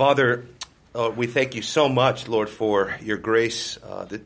[0.00, 0.46] Father,
[0.94, 4.22] uh, we thank you so much, Lord, for your grace, uh, that,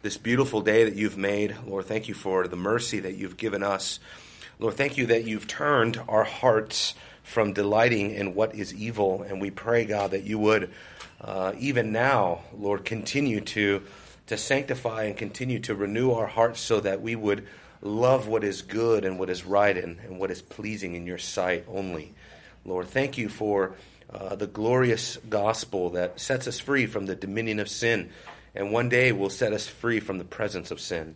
[0.00, 1.54] this beautiful day that you've made.
[1.66, 4.00] Lord, thank you for the mercy that you've given us.
[4.58, 6.94] Lord, thank you that you've turned our hearts
[7.24, 9.20] from delighting in what is evil.
[9.20, 10.70] And we pray, God, that you would,
[11.20, 13.82] uh, even now, Lord, continue to,
[14.28, 17.46] to sanctify and continue to renew our hearts so that we would
[17.82, 21.18] love what is good and what is right and, and what is pleasing in your
[21.18, 22.14] sight only.
[22.64, 23.74] Lord, thank you for
[24.12, 28.10] uh, the glorious gospel that sets us free from the dominion of sin
[28.54, 31.14] and one day will set us free from the presence of sin.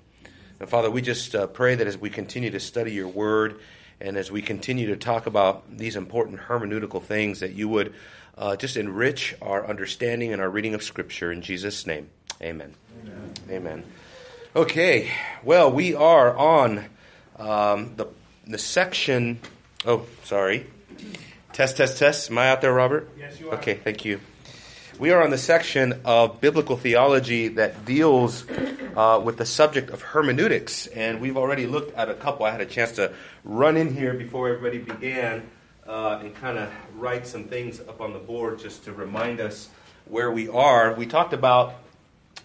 [0.60, 3.59] And Father, we just uh, pray that as we continue to study your word
[4.01, 7.95] and as we continue to talk about these important hermeneutical things, that you would
[8.38, 11.32] uh, just enrich our understanding and our reading of Scripture.
[11.32, 12.74] In Jesus' name, amen.
[13.02, 13.34] Amen.
[13.51, 13.84] amen.
[14.54, 15.10] Okay,
[15.43, 16.84] well, we are on
[17.38, 18.06] um, the,
[18.46, 19.40] the section.
[19.84, 20.66] Oh, sorry.
[21.52, 22.30] Test, test, test.
[22.30, 23.11] Am I out there, Robert?
[23.19, 23.56] Yes, you are.
[23.56, 24.20] Okay, thank you.
[24.98, 28.46] We are on the section of biblical theology that deals
[28.96, 32.46] uh, with the subject of hermeneutics, and we've already looked at a couple.
[32.46, 33.13] I had a chance to
[33.45, 35.46] run in here before everybody began
[35.87, 39.69] uh, and kind of write some things up on the board just to remind us
[40.07, 40.95] where we are.
[40.95, 41.74] We talked about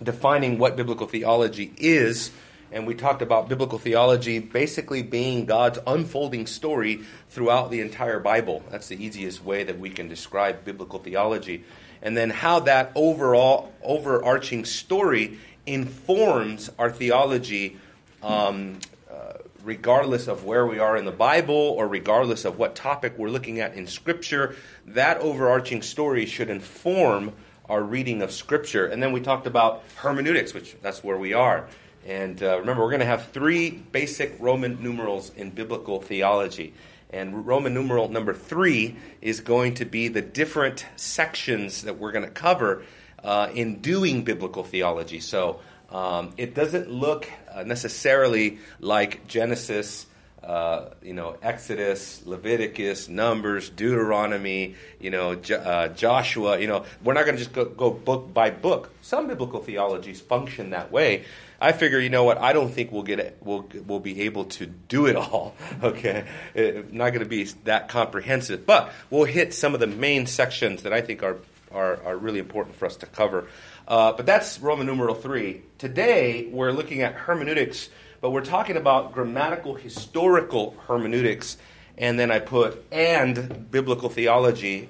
[0.04, 2.32] defining what biblical theology is
[2.72, 8.64] and we talked about biblical theology basically being God's unfolding story throughout the entire Bible.
[8.70, 11.64] That's the easiest way that we can describe biblical theology.
[12.02, 17.78] And then how that overall overarching story informs our theology
[18.22, 18.80] um,
[19.12, 23.30] uh, regardless of where we are in the Bible or regardless of what topic we're
[23.30, 24.56] looking at in Scripture.
[24.86, 27.34] That overarching story should inform
[27.70, 28.88] our reading of Scripture.
[28.88, 31.68] And then we talked about hermeneutics, which that's where we are.
[32.08, 36.74] And uh, remember, we're going to have three basic Roman numerals in biblical theology.
[37.10, 42.24] And Roman numeral number three is going to be the different sections that we're going
[42.24, 42.84] to cover
[43.26, 45.20] uh, in doing biblical theology.
[45.20, 50.06] So um, it doesn't look uh, necessarily like Genesis.
[50.42, 57.16] Uh, you know, Exodus, Leviticus, Numbers, Deuteronomy, you know, J- uh, Joshua, you know, we're
[57.16, 58.92] not going to just go, go book by book.
[59.02, 61.26] Some biblical theologies function that way,
[61.60, 62.38] I figure, you know what?
[62.38, 63.38] I don't think we'll get it.
[63.42, 65.56] We'll we'll be able to do it all.
[65.84, 66.26] Okay,
[66.56, 70.84] it, not going to be that comprehensive, but we'll hit some of the main sections
[70.84, 71.38] that I think are
[71.72, 73.48] are, are really important for us to cover.
[73.88, 75.62] Uh, but that's Roman numeral three.
[75.78, 77.90] Today we're looking at hermeneutics,
[78.22, 81.58] but we're talking about grammatical historical hermeneutics,
[81.98, 84.90] and then I put and biblical theology.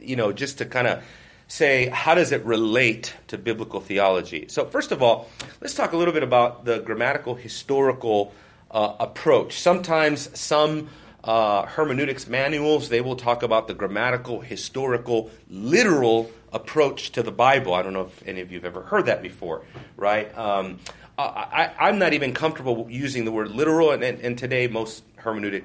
[0.00, 1.04] You know, just to kind of
[1.52, 4.46] say, how does it relate to biblical theology?
[4.48, 5.28] So, first of all,
[5.60, 8.32] let's talk a little bit about the grammatical historical
[8.70, 9.60] uh, approach.
[9.60, 10.88] Sometimes some
[11.24, 17.72] uh, hermeneutics manuals they will talk about the grammatical historical literal approach to the bible
[17.74, 19.62] i don't know if any of you have ever heard that before
[19.96, 20.80] right um,
[21.16, 25.62] I, am not even comfortable using the word literal and, and, and, today most hermeneutic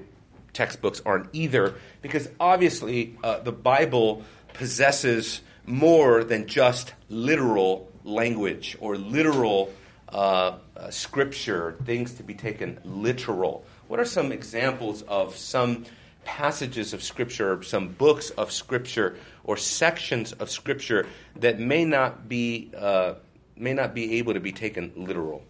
[0.54, 8.98] textbooks aren't either because obviously uh, the bible possesses more than just literal language or
[8.98, 9.72] literal
[10.10, 13.66] uh, uh, scripture, things to be taken literal.
[13.90, 15.86] What are some examples of some
[16.24, 22.72] passages of scripture, some books of scripture, or sections of scripture that may not be
[22.76, 23.16] uh,
[23.56, 25.44] may not be able to be taken literal?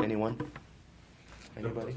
[0.00, 0.50] Anyone?
[1.56, 1.94] Anybody?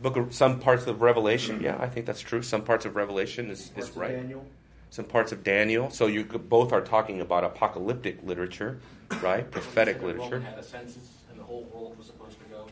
[0.00, 1.60] Book of some parts of Revelation.
[1.60, 2.42] Yeah, I think that's true.
[2.42, 4.12] Some parts of Revelation is, is right.
[4.12, 4.46] Daniel
[4.90, 5.90] some parts of Daniel.
[5.90, 8.80] So you both are talking about apocalyptic literature,
[9.22, 9.48] right?
[9.50, 10.40] Prophetic literature.
[10.40, 12.66] had a census, and the whole world was supposed to go.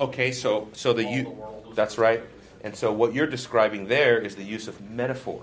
[0.00, 1.36] Okay, so so the you
[1.74, 2.22] that's right.
[2.62, 5.42] And so what you're describing there is the use of metaphor,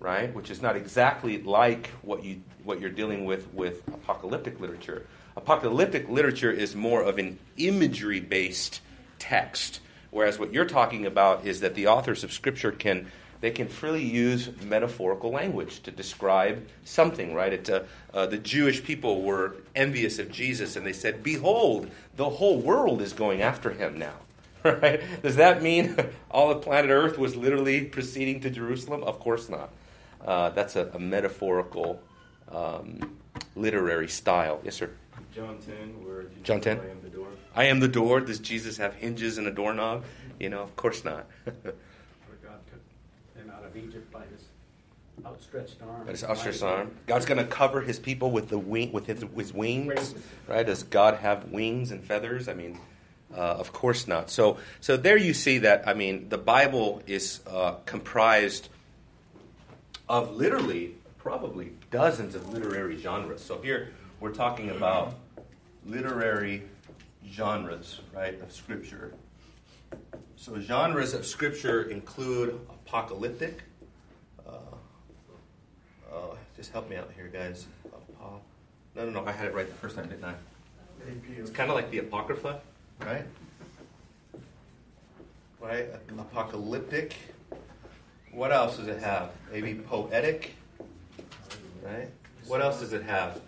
[0.00, 0.34] right?
[0.34, 5.06] Which is not exactly like what you what you're dealing with with apocalyptic literature.
[5.36, 8.80] Apocalyptic literature is more of an imagery based
[9.18, 9.80] text,
[10.10, 14.04] whereas what you're talking about is that the authors of scripture can they can freely
[14.04, 17.52] use metaphorical language to describe something, right?
[17.52, 17.82] It, uh,
[18.12, 23.00] uh, the Jewish people were envious of Jesus and they said, Behold, the whole world
[23.00, 24.14] is going after him now.
[24.64, 25.00] Right?
[25.22, 25.96] Does that mean
[26.32, 29.04] all of planet Earth was literally proceeding to Jerusalem?
[29.04, 29.70] Of course not.
[30.22, 32.02] Uh, that's a, a metaphorical
[32.50, 33.16] um,
[33.54, 34.60] literary style.
[34.64, 34.90] Yes, sir.
[35.32, 36.80] John 10, where Jesus John 10?
[36.80, 37.28] I am the door.
[37.54, 38.20] I am the door.
[38.20, 40.04] Does Jesus have hinges and a doorknob?
[40.40, 41.26] You know, of course not.
[43.68, 44.44] of Egypt by his
[45.28, 46.06] outstretched arm.
[46.06, 46.90] His outstretched arm.
[47.06, 50.14] God's going to cover his people with the wing, with his, his wings,
[50.46, 50.64] right?
[50.64, 52.48] Does God have wings and feathers?
[52.48, 52.78] I mean,
[53.34, 54.30] uh, of course not.
[54.30, 55.86] So, so there you see that.
[55.86, 58.68] I mean, the Bible is uh, comprised
[60.08, 63.42] of literally, probably dozens of literary genres.
[63.42, 65.14] So here we're talking about
[65.84, 66.62] literary
[67.30, 69.12] genres, right, of Scripture.
[70.36, 73.62] So genres of Scripture include apocalyptic.
[76.58, 77.66] Just help me out here, guys.
[77.86, 78.40] Apo-
[78.96, 79.24] no, no, no.
[79.24, 80.34] I had it right the first time, didn't I?
[81.36, 82.60] It's kind of like the Apocrypha,
[83.06, 83.24] right?
[85.60, 85.86] Right?
[86.18, 87.14] Apocalyptic.
[88.32, 89.30] What else does it have?
[89.52, 90.56] Maybe poetic,
[91.84, 92.08] right?
[92.48, 93.40] What else does it have?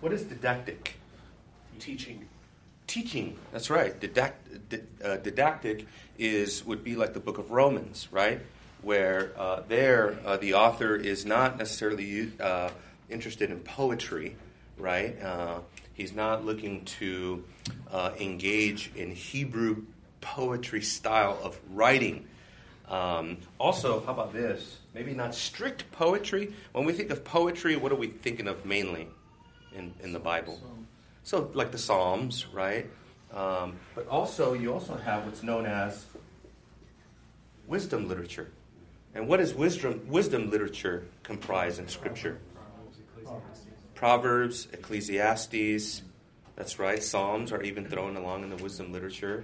[0.00, 0.94] What is didactic?
[1.78, 2.26] Teaching.
[2.86, 3.36] Teaching.
[3.52, 4.00] That's right.
[4.00, 4.32] Didact,
[4.70, 5.86] did, uh, didactic
[6.18, 8.40] is would be like the book of Romans, right?
[8.82, 12.70] Where uh, there uh, the author is not necessarily uh,
[13.08, 14.36] interested in poetry,
[14.76, 15.20] right?
[15.20, 15.60] Uh,
[15.94, 17.44] he's not looking to
[17.90, 19.84] uh, engage in Hebrew
[20.20, 22.26] poetry style of writing.
[22.88, 24.78] Um, also, how about this?
[24.94, 26.52] Maybe not strict poetry.
[26.72, 29.08] When we think of poetry, what are we thinking of mainly
[29.74, 30.60] in, in the Bible?
[31.24, 32.88] So, like the Psalms, right?
[33.34, 36.06] Um, but also, you also have what's known as
[37.66, 38.50] wisdom literature.
[39.16, 42.38] And what does wisdom, wisdom literature comprise in Scripture?
[43.94, 46.02] Proverbs, Ecclesiastes,
[46.54, 47.02] that's right.
[47.02, 49.42] Psalms are even thrown along in the wisdom literature.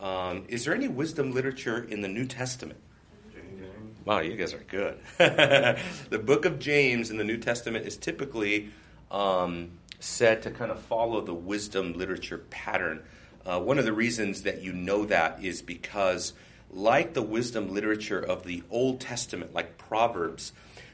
[0.00, 2.80] Um, is there any wisdom literature in the New Testament?
[4.06, 4.98] Wow, you guys are good.
[5.18, 8.70] the book of James in the New Testament is typically
[9.10, 13.02] um, said to kind of follow the wisdom literature pattern.
[13.44, 16.32] Uh, one of the reasons that you know that is because,
[16.72, 20.52] like the wisdom literature of the Old Testament, like Proverbs,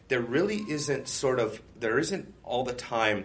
[0.09, 3.25] there really isn't sort of, there isn't all the time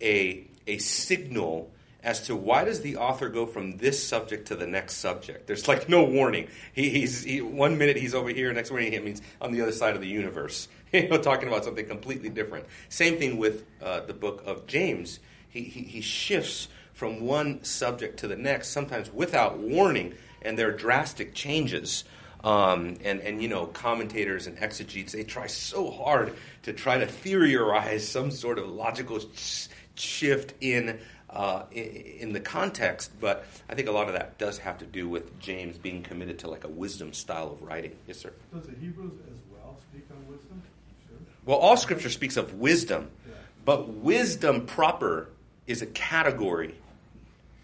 [0.00, 1.70] a, a signal
[2.02, 5.46] as to why does the author go from this subject to the next subject.
[5.46, 6.48] There's like no warning.
[6.72, 9.72] He, he's he, one minute he's over here, next minute he means on the other
[9.72, 10.68] side of the universe.
[10.90, 12.64] You know, talking about something completely different.
[12.88, 15.20] Same thing with uh, the book of James.
[15.50, 20.68] He, he, he shifts from one subject to the next, sometimes without warning, and there
[20.68, 22.04] are drastic changes.
[22.44, 27.06] Um, and, and, you know, commentators and exegetes, they try so hard to try to
[27.06, 31.00] theorize some sort of logical sh- shift in
[31.30, 35.08] uh, in, the context, but I think a lot of that does have to do
[35.08, 37.94] with James being committed to like a wisdom style of writing.
[38.06, 38.32] Yes, sir.
[38.52, 40.62] Does the Hebrews as well speak on wisdom?
[41.06, 41.18] Sure.
[41.44, 43.34] Well, all Scripture speaks of wisdom, yeah.
[43.64, 45.28] but wisdom proper
[45.66, 46.74] is a category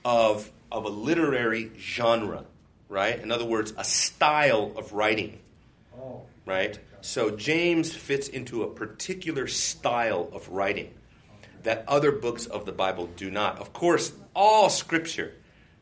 [0.05, 2.45] of of a literary genre,
[2.95, 3.19] right?
[3.19, 5.41] In other words, a style of writing,
[5.99, 6.23] oh.
[6.47, 6.79] right?
[7.01, 10.95] So James fits into a particular style of writing
[11.65, 13.59] that other books of the Bible do not.
[13.59, 15.35] Of course, all Scripture,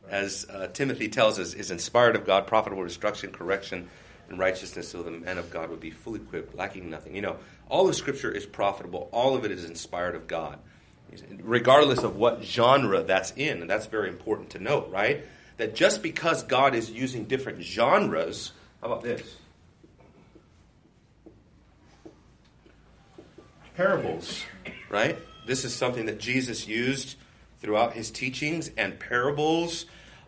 [0.09, 3.89] as uh, Timothy tells us, is inspired of God, profitable instruction, correction,
[4.27, 7.15] and righteousness, so the man of God would be fully equipped, lacking nothing.
[7.15, 7.37] You know,
[7.69, 9.09] all of Scripture is profitable.
[9.11, 10.57] All of it is inspired of God,
[11.41, 13.61] regardless of what genre that's in.
[13.61, 15.25] And that's very important to note, right?
[15.57, 18.51] That just because God is using different genres,
[18.81, 19.37] how about this?
[23.75, 24.43] Parables,
[24.89, 25.17] right?
[25.45, 27.15] This is something that Jesus used
[27.59, 29.85] throughout his teachings, and parables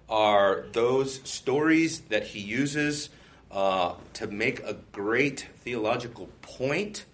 [0.08, 3.10] are those stories that he uses
[3.52, 7.06] uh, to make a great theological point.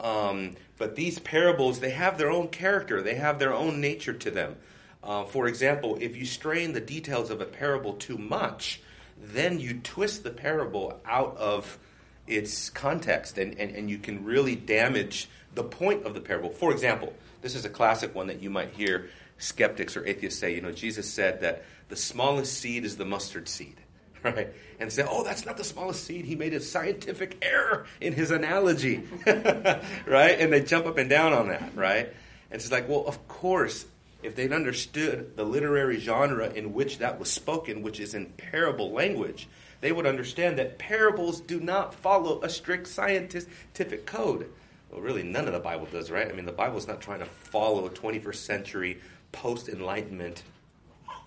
[0.00, 4.30] Um, but these parables, they have their own character, they have their own nature to
[4.30, 4.56] them.
[5.02, 8.80] Uh, for example, if you strain the details of a parable too much,
[9.20, 11.78] then you twist the parable out of
[12.26, 16.50] its context and, and, and you can really damage the point of the parable.
[16.50, 20.54] For example, this is a classic one that you might hear skeptics or atheists say.
[20.54, 23.76] You know, Jesus said that the smallest seed is the mustard seed,
[24.22, 24.48] right?
[24.78, 26.24] And say, oh, that's not the smallest seed.
[26.24, 30.36] He made a scientific error in his analogy, right?
[30.38, 32.06] And they jump up and down on that, right?
[32.50, 33.86] And it's like, well, of course,
[34.22, 38.92] if they'd understood the literary genre in which that was spoken, which is in parable
[38.92, 39.48] language,
[39.80, 44.50] they would understand that parables do not follow a strict scientific code.
[44.90, 46.28] Well, really, none of the Bible does, right?
[46.28, 49.00] I mean, the Bible is not trying to follow 21st century
[49.32, 50.42] post Enlightenment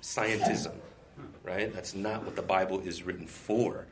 [0.01, 0.73] scientism,
[1.43, 1.73] right?
[1.73, 3.85] That's not what the Bible is written for.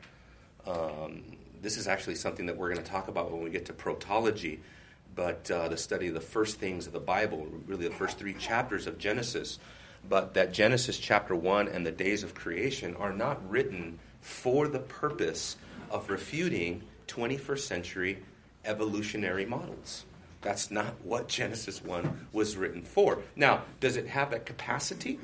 [0.66, 1.22] Um,
[1.62, 4.58] this is actually something that we're going to talk about when we get to protology,
[5.14, 8.34] but uh, the study of the first things of the Bible, really the first three
[8.34, 9.58] chapters of Genesis.
[10.08, 14.80] But that Genesis chapter 1 and the days of creation are not written for the
[14.80, 15.56] purpose
[15.90, 18.18] of refuting 21st century
[18.64, 20.04] evolutionary models.
[20.40, 23.20] That's not what Genesis 1 was written for.
[23.36, 25.20] Now, does it have that capacity?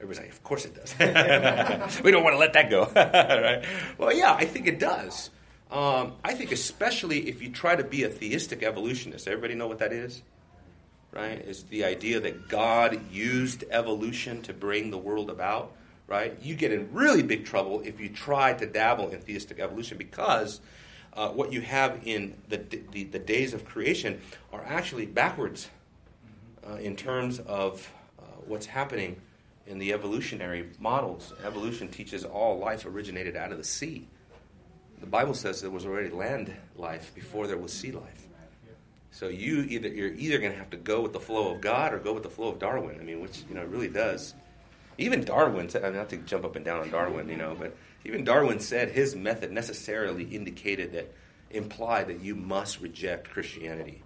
[0.00, 0.94] Everybody's like, of course it does.
[2.02, 2.90] we don't want to let that go.
[2.94, 3.64] right?
[3.98, 5.30] Well, yeah, I think it does.
[5.70, 9.26] Um, I think especially if you try to be a theistic evolutionist.
[9.26, 10.22] Everybody know what that is?
[11.12, 11.40] Right?
[11.40, 15.72] Is the idea that God used evolution to bring the world about,
[16.06, 16.36] right?
[16.42, 20.60] You get in really big trouble if you try to dabble in theistic evolution because
[21.14, 24.20] uh, what you have in the, the, the, days of creation
[24.52, 25.70] are actually backwards
[26.68, 29.16] uh, in terms of uh, what's happening
[29.66, 31.32] in the evolutionary models.
[31.44, 34.06] Evolution teaches all life originated out of the sea.
[35.00, 38.26] The Bible says there was already land life before there was sea life.
[39.10, 41.94] So you either you're either going to have to go with the flow of God
[41.94, 42.98] or go with the flow of Darwin.
[43.00, 44.34] I mean, which you know really does.
[44.98, 47.56] Even Darwin said, I mean, not to jump up and down on Darwin, you know,
[47.58, 51.12] but even Darwin said his method necessarily indicated that
[51.50, 54.02] implied that you must reject Christianity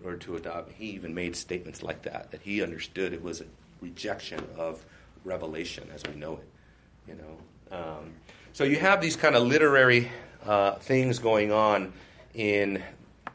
[0.00, 0.72] in order to adopt.
[0.72, 3.46] He even made statements like that that he understood it was a
[3.80, 4.84] rejection of
[5.24, 6.48] revelation as we know it.
[7.08, 8.14] You know, um,
[8.54, 10.12] so you have these kind of literary
[10.46, 11.92] uh, things going on
[12.34, 12.80] in,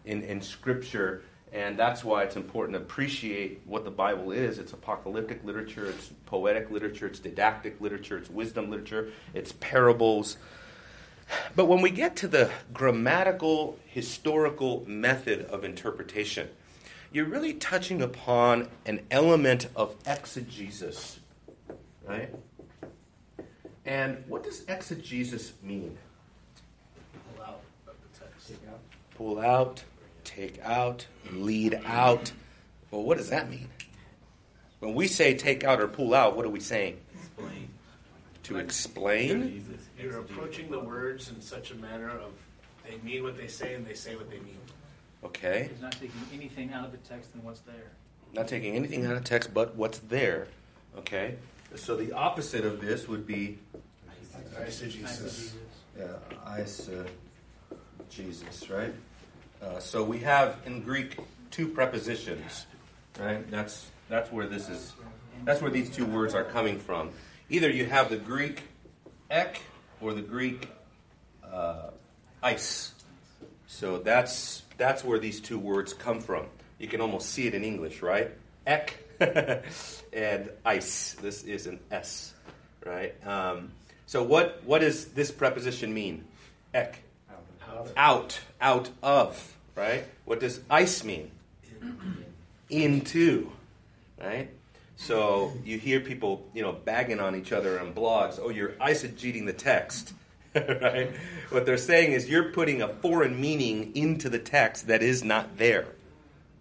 [0.06, 4.60] in, in Scripture, and that's why it's important to appreciate what the Bible is.
[4.60, 10.38] It's apocalyptic literature, it's poetic literature, it's didactic literature, it's wisdom literature, it's parables.
[11.54, 16.48] But when we get to the grammatical, historical method of interpretation,
[17.12, 21.20] you're really touching upon an element of exegesis,
[22.08, 22.34] right?
[23.90, 25.98] And what does exegesis mean?
[27.36, 28.48] Pull out of the text.
[28.48, 28.80] Take out.
[29.16, 29.84] Pull out,
[30.24, 32.32] take out, lead out.
[32.92, 33.68] Well, what does that mean?
[34.80, 37.00] When we say take out or pull out, what are we saying?
[37.16, 37.70] Explain.
[38.44, 39.66] To explain?
[40.00, 42.32] You're approaching the words in such a manner of
[42.88, 44.60] they mean what they say and they say what they mean.
[45.24, 45.70] Okay.
[45.72, 47.92] He's not taking anything out of the text than what's there.
[48.34, 50.48] Not taking anything out of text but what's there.
[50.96, 51.36] Okay.
[51.76, 53.60] So the opposite of this would be
[54.60, 55.52] Eisegesis.
[55.98, 56.16] Yeah,
[58.10, 58.94] Jesus, right?
[59.62, 61.18] Uh, so we have in Greek
[61.52, 62.66] two prepositions,
[63.20, 63.50] right?
[63.52, 64.94] That's that's where this is.
[65.46, 67.12] That's where these two words are coming from.
[67.50, 68.64] Either you have the Greek
[69.30, 69.62] ek
[70.02, 70.70] or the Greek
[71.44, 71.90] uh,
[72.42, 72.94] eis.
[73.68, 76.46] So that's that's where these two words come from.
[76.80, 78.32] You can almost see it in English, right?
[78.66, 78.98] Ek
[80.14, 81.16] and eis.
[81.22, 82.34] This is an S,
[82.86, 83.16] right?
[83.28, 83.72] Um,
[84.06, 86.26] so what, what does this preposition mean?
[86.74, 87.04] Ek.
[87.68, 87.92] Out.
[87.98, 88.40] Out.
[88.62, 90.06] Out of, right?
[90.26, 91.32] What does eis mean?
[92.70, 93.52] Into,
[94.22, 94.50] right?
[94.96, 98.40] So you hear people, you know, bagging on each other on blogs.
[98.42, 100.14] Oh, you're eisegeting the text,
[100.56, 101.12] right?
[101.50, 105.58] What they're saying is you're putting a foreign meaning into the text that is not
[105.58, 105.88] there,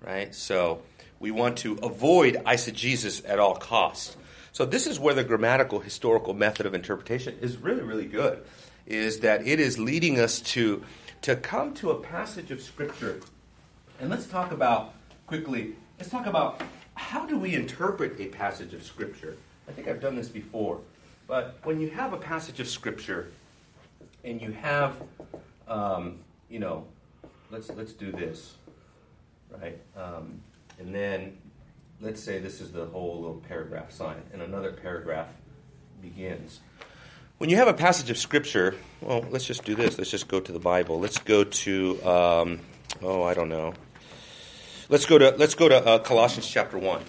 [0.00, 0.32] right?
[0.34, 0.82] So
[1.20, 4.16] we want to avoid eisegesis at all costs.
[4.52, 8.44] So this is where the grammatical historical method of interpretation is really, really good.
[8.86, 10.82] Is that it is leading us to
[11.22, 13.20] to come to a passage of scripture,
[14.00, 14.94] and let's talk about
[15.26, 15.74] quickly.
[15.98, 16.62] Let's talk about
[16.94, 19.36] how do we interpret a passage of scripture.
[19.68, 20.80] I think I've done this before,
[21.26, 23.30] but when you have a passage of scripture,
[24.24, 25.02] and you have,
[25.66, 26.86] um, you know,
[27.50, 28.54] let's let's do this,
[29.60, 29.78] right?
[29.96, 30.40] Um,
[30.78, 31.38] and then
[32.00, 35.28] let's say this is the whole little paragraph sign, and another paragraph
[36.00, 36.60] begins.
[37.38, 39.96] When you have a passage of scripture, well, let's just do this.
[39.96, 40.98] Let's just go to the Bible.
[40.98, 42.60] Let's go to, um,
[43.00, 43.74] oh, I don't know.
[44.88, 47.02] Let's go to let's go to uh, Colossians chapter one.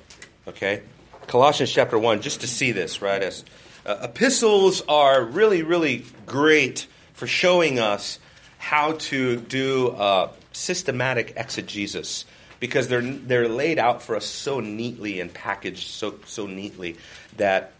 [0.47, 0.83] Okay,
[1.27, 3.21] Colossians chapter one, just to see this, right?
[3.21, 3.45] As
[3.85, 8.19] uh, epistles are really, really great for showing us
[8.57, 12.25] how to do uh, systematic exegesis
[12.60, 16.98] because they're they're laid out for us so neatly and packaged so so neatly
[17.38, 17.74] that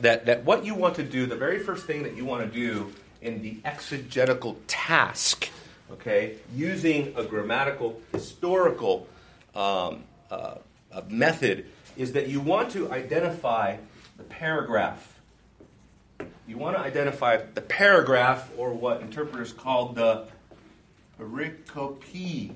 [0.00, 2.50] that that what you want to do, the very first thing that you want to
[2.50, 2.92] do
[3.22, 5.48] in the exegetical task,
[5.90, 9.06] okay, using a grammatical historical
[9.54, 10.56] um, uh,
[11.08, 11.66] method,
[11.96, 13.76] is that you want to identify
[14.16, 15.10] the paragraph.
[16.46, 20.26] You want to identify the paragraph, or what interpreters call the
[21.18, 22.52] pericope.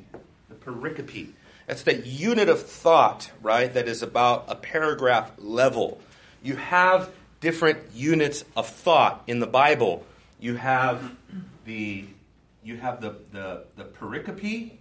[0.49, 1.29] The pericope.
[1.69, 6.01] That's that unit of thought, right, that is about a paragraph level.
[6.43, 10.07] You have different units of thought in the Bible.
[10.41, 11.15] You have
[11.67, 12.07] the
[12.65, 14.73] you have the, the, the pericope,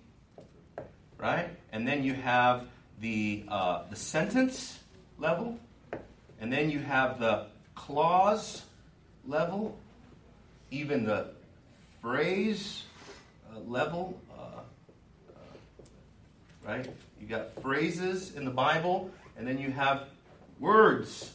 [1.18, 1.50] right?
[1.72, 2.66] And then you have
[3.00, 4.80] the, uh, the sentence
[5.18, 5.60] level.
[6.40, 8.64] And then you have the clause
[9.26, 9.78] level,
[10.72, 11.28] even the
[12.02, 12.84] phrase
[13.54, 14.20] uh, level
[16.68, 16.88] right?
[17.20, 20.04] You got phrases in the Bible, and then you have
[20.60, 21.34] words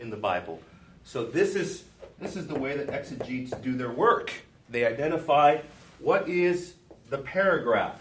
[0.00, 0.60] in the Bible.
[1.04, 1.84] So this is
[2.18, 4.32] this is the way that exegetes do their work.
[4.68, 5.58] They identify
[5.98, 6.74] what is
[7.10, 8.00] the paragraph?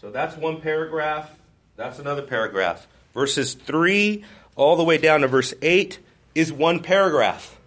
[0.00, 1.30] So that's one paragraph,
[1.76, 2.86] that's another paragraph.
[3.12, 4.24] Verses 3
[4.56, 5.98] all the way down to verse 8
[6.34, 7.58] is one paragraph.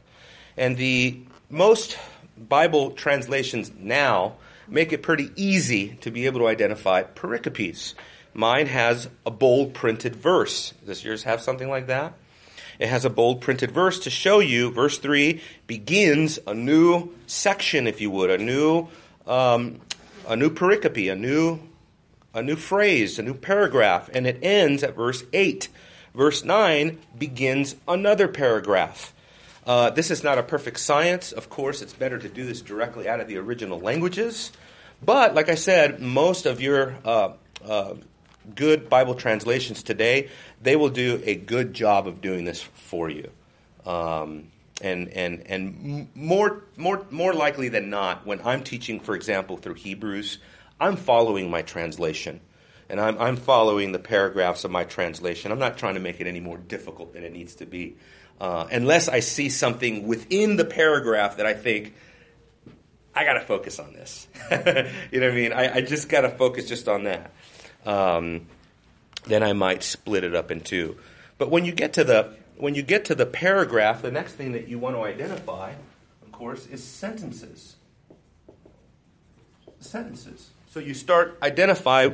[0.58, 1.98] And the most
[2.38, 4.36] Bible translations now
[4.68, 7.94] make it pretty easy to be able to identify pericopes.
[8.34, 10.74] Mine has a bold printed verse.
[10.86, 12.14] Does yours have something like that?
[12.80, 14.72] It has a bold printed verse to show you.
[14.72, 18.88] Verse 3 begins a new section, if you would, a new,
[19.28, 19.80] um,
[20.28, 21.60] a new pericope, a new,
[22.34, 25.70] a new phrase, a new paragraph, and it ends at verse 8.
[26.16, 29.14] Verse 9 begins another paragraph.
[29.66, 31.32] Uh, this is not a perfect science.
[31.32, 34.52] Of course, it's better to do this directly out of the original languages.
[35.02, 37.34] But, like I said, most of your uh,
[37.66, 37.96] uh,
[38.56, 40.30] good Bible translations today,
[40.62, 43.30] they will do a good job of doing this for you.
[43.86, 44.50] Um,
[44.82, 49.76] and and and more more more likely than not, when I'm teaching, for example, through
[49.76, 50.40] Hebrews,
[50.80, 52.42] I'm following my translation,
[52.90, 55.52] and I'm I'm following the paragraphs of my translation.
[55.52, 57.98] I'm not trying to make it any more difficult than it needs to be
[58.40, 61.94] uh, unless I see something within the paragraph that I think
[63.16, 64.28] I got to focus on this.
[64.52, 65.54] you know what I mean?
[65.54, 67.32] I, I just got to focus just on that.
[67.86, 68.48] Um,
[69.26, 70.98] then I might split it up in two.
[71.38, 74.52] But when you get to the when you get to the paragraph, the next thing
[74.54, 75.74] that you want to identify,
[76.22, 77.76] of course, is sentences.
[79.80, 80.52] Sentences.
[80.70, 82.10] So you start identify,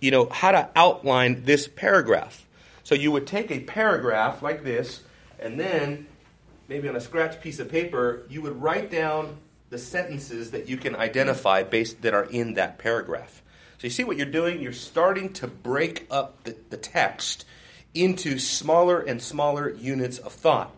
[0.00, 2.46] you know, how to outline this paragraph.
[2.82, 5.02] So you would take a paragraph like this
[5.38, 6.06] and then,
[6.68, 9.36] maybe on a scratch piece of paper, you would write down
[9.70, 13.42] the sentences that you can identify based that are in that paragraph.
[13.78, 14.60] So you see what you're doing?
[14.60, 17.44] You're starting to break up the, the text
[17.94, 20.74] into smaller and smaller units of thought.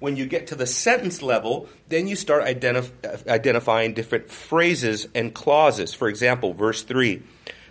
[0.00, 5.32] When you get to the sentence level, then you start identif- identifying different phrases and
[5.32, 5.94] clauses.
[5.94, 7.22] For example, verse 3.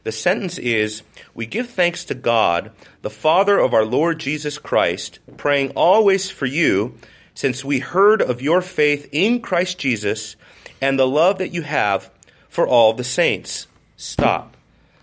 [0.04, 1.04] The sentence is
[1.36, 2.72] We give thanks to God,
[3.04, 6.98] the Father of our Lord Jesus Christ, praying always for you,
[7.36, 10.36] since we heard of your faith in Christ Jesus
[10.82, 12.10] and the love that you have
[12.50, 13.68] for all the saints.
[13.96, 14.58] Stop.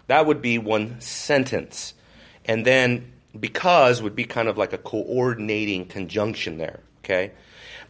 [0.09, 1.95] That would be one sentence.
[2.45, 6.81] And then because would be kind of like a coordinating conjunction there.
[7.05, 7.33] Okay?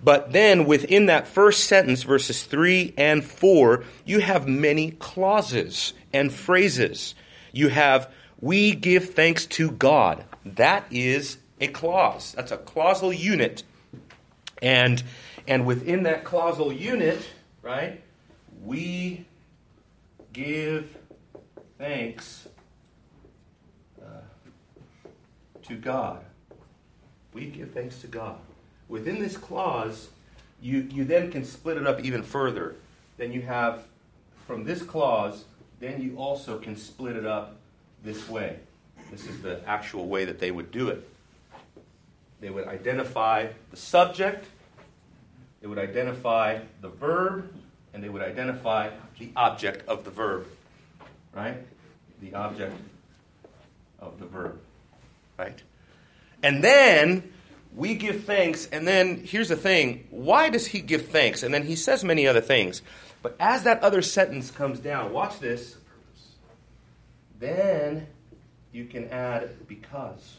[0.03, 6.33] But then within that first sentence, verses 3 and 4, you have many clauses and
[6.33, 7.15] phrases.
[7.53, 10.25] You have, we give thanks to God.
[10.45, 12.33] That is a clause.
[12.37, 13.65] That's a clausal unit.
[14.63, 15.03] And,
[15.49, 17.21] and within that clausal unit,
[17.63, 18.01] right,
[18.63, 19.27] we
[20.33, 20.97] give
[21.79, 22.49] thanks
[24.03, 24.21] uh,
[25.63, 26.25] to God.
[27.33, 28.37] We give thanks to God.
[28.89, 30.09] Within this clause,
[30.61, 32.75] you, you then can split it up even further.
[33.17, 33.85] Then you have,
[34.47, 35.45] from this clause,
[35.81, 37.57] then you also can split it up
[38.03, 38.57] this way.
[39.11, 41.09] This is the actual way that they would do it.
[42.41, 44.47] They would identify the subject,
[45.61, 47.53] they would identify the verb,
[47.93, 50.47] and they would identify the object of the verb.
[51.39, 51.57] Right?
[52.21, 52.75] The object
[54.01, 54.59] of the verb.
[55.39, 55.63] Right?
[56.43, 57.33] And then
[57.77, 61.45] we give thanks, and then here's the thing why does he give thanks?
[61.45, 62.83] And then he says many other things.
[63.23, 65.77] But as that other sentence comes down, watch this.
[67.39, 68.09] Then
[68.73, 70.39] you can add because.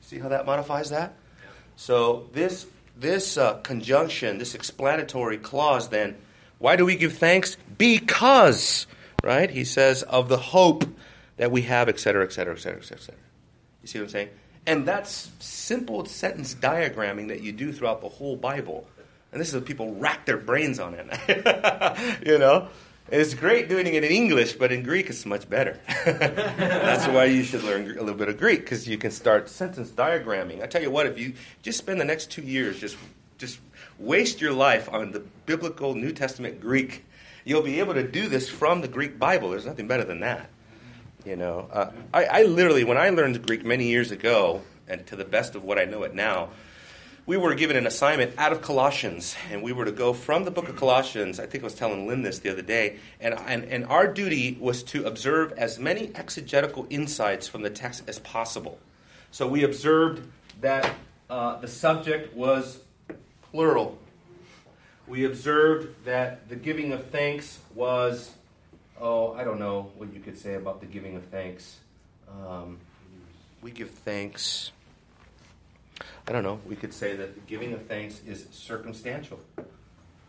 [0.00, 1.14] See how that modifies that?
[1.76, 2.66] So this
[2.96, 6.16] this uh, conjunction, this explanatory clause, then,
[6.58, 7.58] why do we give thanks?
[7.76, 8.86] Because,
[9.24, 9.50] right?
[9.50, 10.84] He says of the hope
[11.36, 13.14] that we have, etc., etc., etc., etc.
[13.82, 14.28] You see what I'm saying?
[14.66, 18.86] And that's simple sentence diagramming that you do throughout the whole Bible.
[19.32, 22.26] And this is what people rack their brains on it.
[22.26, 22.68] you know?
[23.10, 25.78] It's great doing it in English, but in Greek it's much better.
[26.06, 29.90] That's why you should learn a little bit of Greek because you can start sentence
[29.90, 30.62] diagramming.
[30.62, 32.96] I tell you what, if you just spend the next two years just
[33.36, 33.58] just
[33.98, 37.04] waste your life on the biblical New Testament Greek,
[37.44, 39.50] you'll be able to do this from the Greek Bible.
[39.50, 40.50] There's nothing better than that.
[41.24, 45.16] You know, uh, I, I literally when I learned Greek many years ago, and to
[45.16, 46.50] the best of what I know it now,
[47.26, 50.50] we were given an assignment out of Colossians, and we were to go from the
[50.50, 51.40] book of Colossians.
[51.40, 54.58] I think I was telling Lynn this the other day, and, and, and our duty
[54.60, 58.78] was to observe as many exegetical insights from the text as possible.
[59.30, 60.28] So we observed
[60.60, 60.94] that
[61.30, 62.80] uh, the subject was
[63.50, 63.98] plural.
[65.06, 68.30] We observed that the giving of thanks was,
[69.00, 71.76] oh, I don't know what you could say about the giving of thanks.
[72.28, 72.78] Um,
[73.60, 74.72] we give thanks.
[76.26, 79.38] I don't know, we could say that the giving of thanks is circumstantial,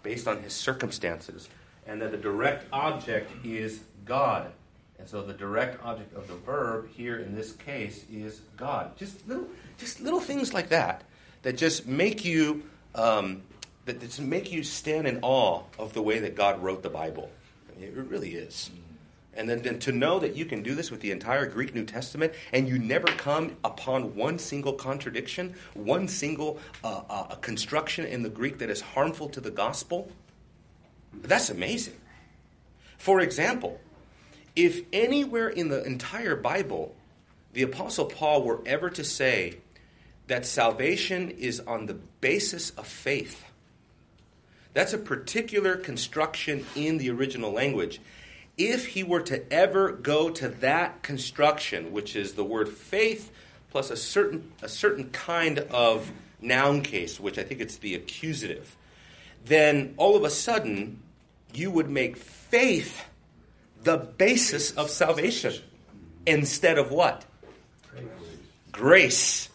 [0.03, 1.49] based on his circumstances.
[1.87, 4.51] and that the direct object is God.
[4.97, 8.97] And so the direct object of the verb here in this case is God.
[8.97, 11.03] Just little, just little things like that
[11.43, 12.63] that just make you
[12.95, 13.43] um,
[13.85, 17.29] that just make you stand in awe of the way that God wrote the Bible.
[17.79, 18.71] It really is.
[19.33, 21.83] And then, then to know that you can do this with the entire Greek New
[21.83, 28.23] Testament and you never come upon one single contradiction, one single uh, uh, construction in
[28.23, 30.09] the Greek that is harmful to the gospel,
[31.21, 31.99] that's amazing.
[32.97, 33.79] For example,
[34.55, 36.95] if anywhere in the entire Bible
[37.55, 39.55] the Apostle Paul were ever to say
[40.27, 43.44] that salvation is on the basis of faith,
[44.75, 48.01] that's a particular construction in the original language.
[48.57, 53.31] If he were to ever go to that construction, which is the word faith
[53.71, 56.11] plus a certain, a certain kind of
[56.41, 58.75] noun case, which I think it's the accusative,
[59.45, 60.99] then all of a sudden
[61.53, 63.05] you would make faith
[63.81, 65.53] the basis of salvation
[66.25, 67.23] instead of what?
[68.73, 69.47] Grace.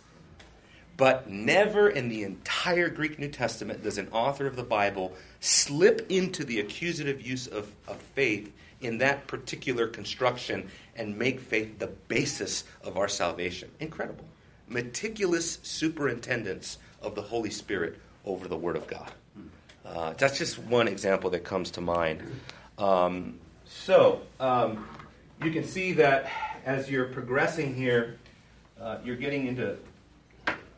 [1.00, 6.04] But never in the entire Greek New Testament does an author of the Bible slip
[6.10, 11.86] into the accusative use of, of faith in that particular construction and make faith the
[11.86, 13.70] basis of our salvation.
[13.80, 14.26] Incredible.
[14.68, 19.10] Meticulous superintendence of the Holy Spirit over the Word of God.
[19.86, 22.22] Uh, that's just one example that comes to mind.
[22.76, 24.86] Um, so, um,
[25.42, 26.30] you can see that
[26.66, 28.18] as you're progressing here,
[28.78, 29.78] uh, you're getting into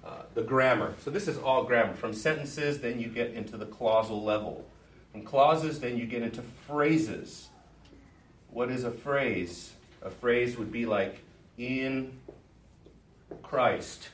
[0.05, 0.95] uh, the grammar.
[1.05, 1.95] So, this is all grammar.
[1.95, 4.65] From sentences, then you get into the clausal level.
[5.13, 7.49] From clauses, then you get into phrases.
[8.51, 9.73] What is a phrase?
[10.03, 11.21] A phrase would be like,
[11.59, 12.19] in
[13.43, 14.09] Christ.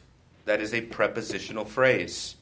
[0.45, 2.37] That is a prepositional phrase.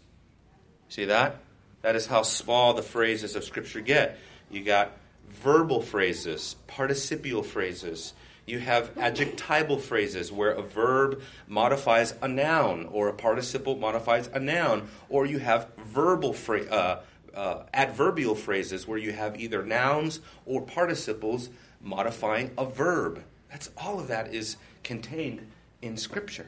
[0.88, 1.36] See that?
[1.82, 4.18] That is how small the phrases of Scripture get.
[4.50, 4.92] You got
[5.28, 8.12] verbal phrases, participial phrases.
[8.46, 14.38] You have adjectival phrases where a verb modifies a noun or a participle modifies a
[14.38, 17.00] noun, or you have verbal phra- uh,
[17.34, 23.22] uh, adverbial phrases where you have either nouns or participles modifying a verb.
[23.50, 25.50] That's all of that is contained
[25.82, 26.46] in Scripture.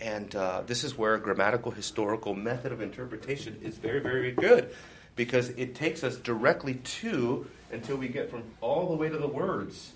[0.00, 4.74] And uh, this is where grammatical historical method of interpretation is very, very good
[5.14, 9.28] because it takes us directly to until we get from all the way to the
[9.28, 9.92] words,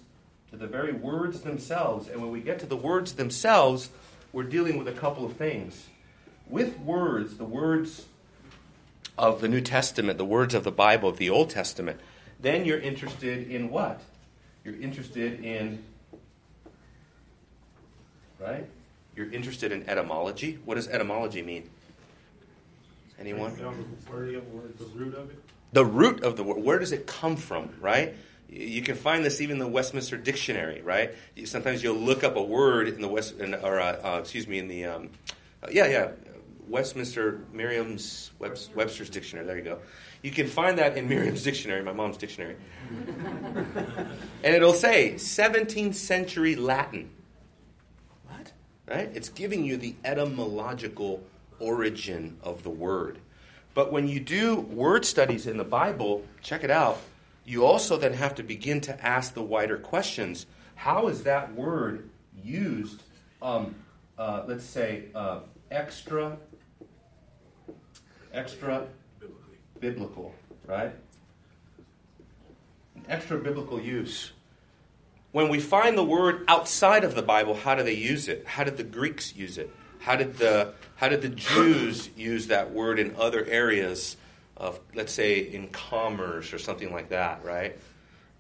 [0.55, 2.09] to the very words themselves.
[2.09, 3.90] And when we get to the words themselves,
[4.33, 5.88] we're dealing with a couple of things.
[6.49, 8.07] With words, the words
[9.19, 12.01] of the New Testament, the words of the Bible, of the Old Testament,
[12.40, 14.01] then you're interested in what?
[14.64, 15.83] You're interested in,
[18.38, 18.67] right?
[19.17, 20.59] You're interested in etymology.
[20.64, 21.69] What does etymology mean?
[23.19, 23.57] Anyone?
[23.57, 23.64] The
[24.95, 25.38] root of it?
[25.73, 26.62] The root of the word.
[26.62, 28.14] Where does it come from, right?
[28.55, 31.12] You can find this even in the Westminster Dictionary, right?
[31.45, 34.61] Sometimes you'll look up a word in the West, in, or uh, uh, excuse me,
[34.61, 35.11] in the um,
[35.61, 36.11] uh, yeah, yeah,
[36.69, 39.45] Westminster Merriam's Webster, Webster's Dictionary.
[39.45, 39.79] There you go.
[40.23, 42.55] You can find that in Merriam's Dictionary, my mom's dictionary,
[44.45, 47.11] and it'll say 17th century Latin.
[48.29, 48.53] What?
[48.87, 49.11] Right?
[49.14, 51.25] It's giving you the etymological
[51.59, 53.19] origin of the word.
[53.75, 57.01] But when you do word studies in the Bible, check it out,
[57.44, 60.46] you also then have to begin to ask the wider questions.
[60.74, 62.09] How is that word
[62.42, 63.02] used,
[63.42, 63.74] um,
[64.18, 66.37] uh, let's say, uh, extra,
[68.33, 68.87] extra
[69.78, 70.35] biblical,
[70.66, 70.92] right?
[72.96, 74.33] An extra biblical use.
[75.33, 78.46] When we find the word outside of the Bible, how do they use it?
[78.46, 79.68] How did the Greeks use it?
[79.98, 84.16] How did the how did the Jews use that word in other areas
[84.57, 87.79] of, let's say, in commerce or something like that, right?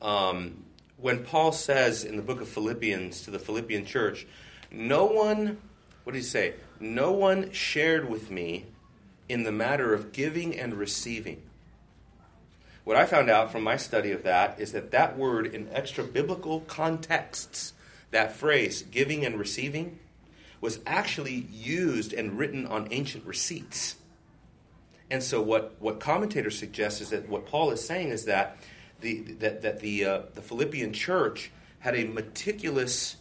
[0.00, 0.64] Um,
[0.96, 4.26] when Paul says in the book of Philippians to the Philippian church,
[4.70, 5.58] no one,
[6.04, 6.54] what did he say?
[6.80, 8.66] No one shared with me
[9.28, 11.42] in the matter of giving and receiving.
[12.84, 16.04] What I found out from my study of that is that that word in extra
[16.04, 17.72] biblical contexts,
[18.10, 19.98] that phrase, giving and receiving,
[20.60, 23.96] was actually used and written on ancient receipts.
[25.14, 28.56] And so, what, what commentators suggest is that what Paul is saying is that
[29.00, 33.14] the, that, that the, uh, the Philippian church had a meticulous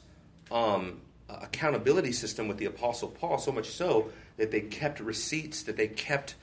[0.51, 5.77] um, accountability system with the Apostle Paul, so much so that they kept receipts, that
[5.77, 6.33] they kept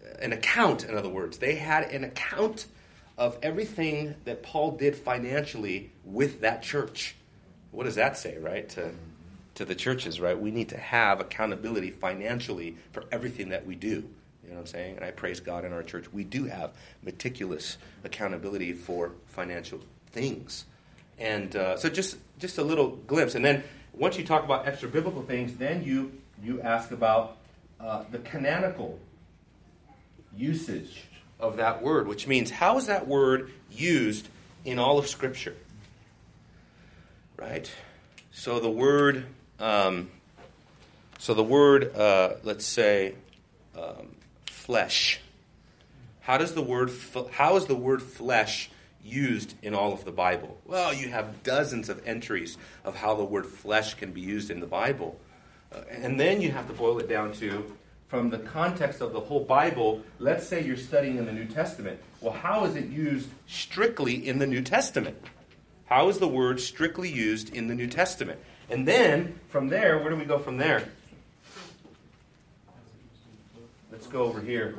[0.00, 1.38] uh, an account, in other words.
[1.38, 2.66] They had an account
[3.18, 7.16] of everything that Paul did financially with that church.
[7.72, 8.68] What does that say, right?
[8.68, 8.92] To,
[9.56, 10.40] to the churches, right?
[10.40, 14.08] We need to have accountability financially for everything that we do.
[14.50, 14.96] You know what I'm saying?
[14.96, 16.12] And I praise God in our church.
[16.12, 16.72] We do have
[17.04, 19.78] meticulous accountability for financial
[20.10, 20.64] things.
[21.20, 23.36] And uh, so just, just a little glimpse.
[23.36, 26.10] And then once you talk about extra biblical things, then you,
[26.42, 27.36] you ask about
[27.78, 28.98] uh, the canonical
[30.36, 31.04] usage
[31.38, 34.26] of that word, which means how is that word used
[34.64, 35.54] in all of Scripture?
[37.36, 37.70] Right?
[38.32, 39.26] So the word,
[39.60, 40.10] um,
[41.20, 43.14] so the word, uh, let's say,
[43.78, 44.16] um,
[44.70, 45.18] flesh.
[46.20, 46.92] How does the word,
[47.32, 48.70] how is the word flesh
[49.02, 50.58] used in all of the Bible?
[50.64, 54.60] Well, you have dozens of entries of how the word flesh can be used in
[54.60, 55.18] the Bible.
[55.74, 57.74] Uh, and then you have to boil it down to
[58.06, 61.98] from the context of the whole Bible, let's say you're studying in the New Testament.
[62.20, 65.16] Well, how is it used strictly in the New Testament?
[65.86, 68.38] How is the word strictly used in the New Testament?
[68.68, 70.84] And then from there, where do we go from there?
[74.00, 74.78] Let's go over here.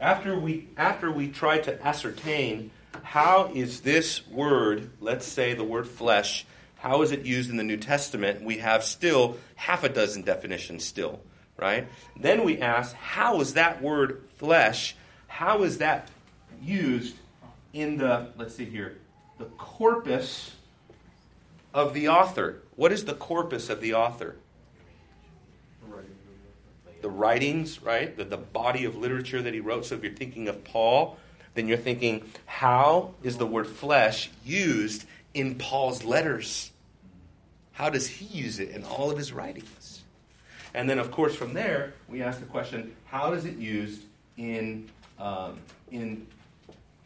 [0.00, 2.70] After we after we try to ascertain
[3.02, 7.64] how is this word, let's say the word flesh, how is it used in the
[7.64, 8.44] New Testament?
[8.44, 11.20] We have still half a dozen definitions still
[11.60, 11.88] right?
[12.18, 16.08] Then we ask, how is that word flesh, how is that
[16.62, 17.16] used
[17.72, 18.96] in the, let's see here,
[19.38, 20.52] the corpus
[21.74, 22.62] of the author?
[22.76, 24.36] What is the corpus of the author?
[27.02, 28.16] The writings, right?
[28.16, 29.86] The, the body of literature that he wrote.
[29.86, 31.18] So if you're thinking of Paul,
[31.54, 36.70] then you're thinking, how is the word flesh used in Paul's letters?
[37.72, 40.02] How does he use it in all of his writings?
[40.74, 44.02] And then, of course, from there, we ask the question how is it used
[44.36, 45.58] in, um,
[45.90, 46.26] in,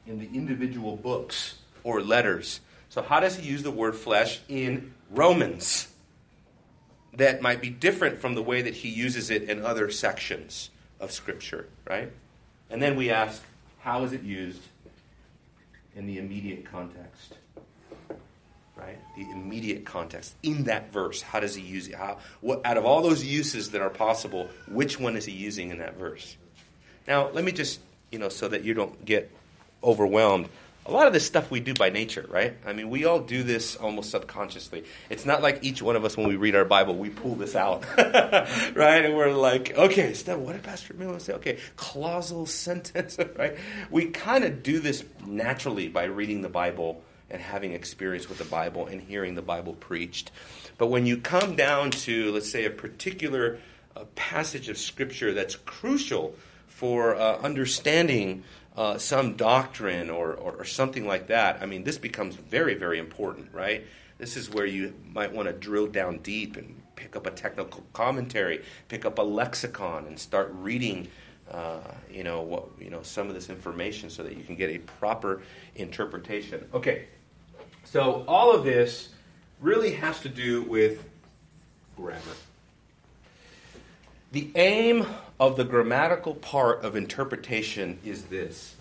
[0.07, 2.61] in the individual books or letters?
[2.91, 5.89] So, how does he use the word flesh in Romans?
[7.17, 11.13] That might be different from the way that he uses it in other sections of
[11.13, 12.11] Scripture, right?
[12.71, 13.43] And then we ask,
[13.81, 14.63] how is it used
[15.95, 17.35] in the immediate context?
[18.77, 18.99] right?
[19.17, 21.23] The immediate context in that verse.
[21.23, 21.95] How does he use it?
[21.95, 25.71] How, what, out of all those uses that are possible, which one is he using
[25.71, 26.37] in that verse?
[27.07, 29.31] Now, let me just, you know, so that you don't get
[29.83, 30.49] overwhelmed.
[30.87, 32.57] A lot of this stuff we do by nature, right?
[32.67, 34.85] I mean, we all do this almost subconsciously.
[35.09, 37.57] It's not like each one of us, when we read our Bible, we pull this
[37.57, 39.05] out, right?
[39.05, 41.33] And we're like, okay, Steph, what did Pastor Miller say?
[41.35, 43.57] Okay, clausal sentence, right?
[43.91, 48.45] We kind of do this naturally by reading the Bible and having experience with the
[48.45, 50.31] Bible and hearing the Bible preached.
[50.77, 53.59] But when you come down to, let's say, a particular
[53.97, 56.35] uh, passage of Scripture that's crucial
[56.67, 58.43] for uh, understanding
[58.77, 62.99] uh, some doctrine or, or, or, something like that, I mean, this becomes very, very
[62.99, 63.87] important, right?
[64.19, 67.85] This is where you might want to drill down deep and pick up a technical
[67.93, 71.09] commentary, pick up a lexicon, and start reading.
[71.51, 74.71] Uh, you know what you know some of this information so that you can get
[74.71, 75.43] a proper
[75.77, 76.67] interpretation.
[76.73, 77.05] Okay,
[77.85, 79.11] so all of this
[79.61, 81.07] really has to do with
[81.97, 82.21] grammar.
[84.33, 85.07] The aim
[85.39, 88.77] of the grammatical part of interpretation is this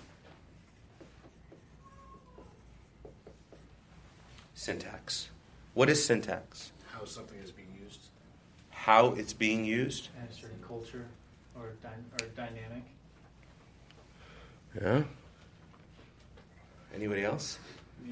[4.53, 5.29] syntax.
[5.73, 6.71] What is syntax?
[6.91, 7.99] How something is being used.
[8.69, 10.09] How it's being used.
[10.19, 11.05] And a certain culture
[11.55, 11.89] or, dy-
[12.21, 12.83] or dynamic.
[14.79, 15.03] Yeah.
[16.95, 17.57] Anybody else?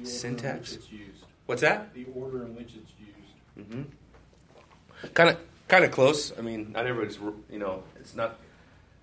[0.02, 0.72] Syntax?
[0.72, 1.24] It's used.
[1.46, 1.94] What's that?
[1.94, 3.70] The order in which it's used.
[3.70, 5.08] Mm-hmm.
[5.14, 5.38] Kind of,
[5.72, 6.36] kind of close.
[6.38, 7.18] I mean, not everybody's.
[7.50, 8.38] You know, it's not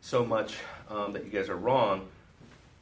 [0.01, 0.55] so much
[0.88, 2.08] um, that you guys are wrong.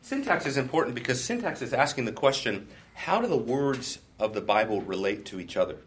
[0.02, 4.42] Syntax is important because syntax is asking the question: How do the words of the
[4.42, 5.78] Bible relate to each other?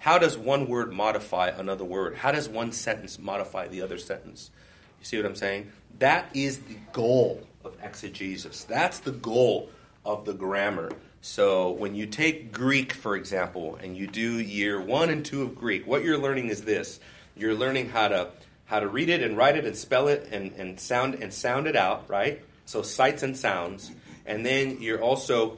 [0.00, 2.16] How does one word modify another word?
[2.16, 4.50] How does one sentence modify the other sentence?
[4.98, 5.70] You see what I'm saying?
[6.00, 8.64] That is the goal of exegesis.
[8.64, 9.70] That's the goal
[10.04, 10.90] of the grammar.
[11.24, 15.54] So when you take Greek, for example, and you do year one and two of
[15.54, 17.00] Greek, what you're learning is this:
[17.34, 18.28] you're learning how to
[18.66, 21.66] how to read it and write it and spell it and, and sound and sound
[21.66, 22.44] it out, right?
[22.66, 23.90] So sights and sounds,
[24.26, 25.56] and then you're also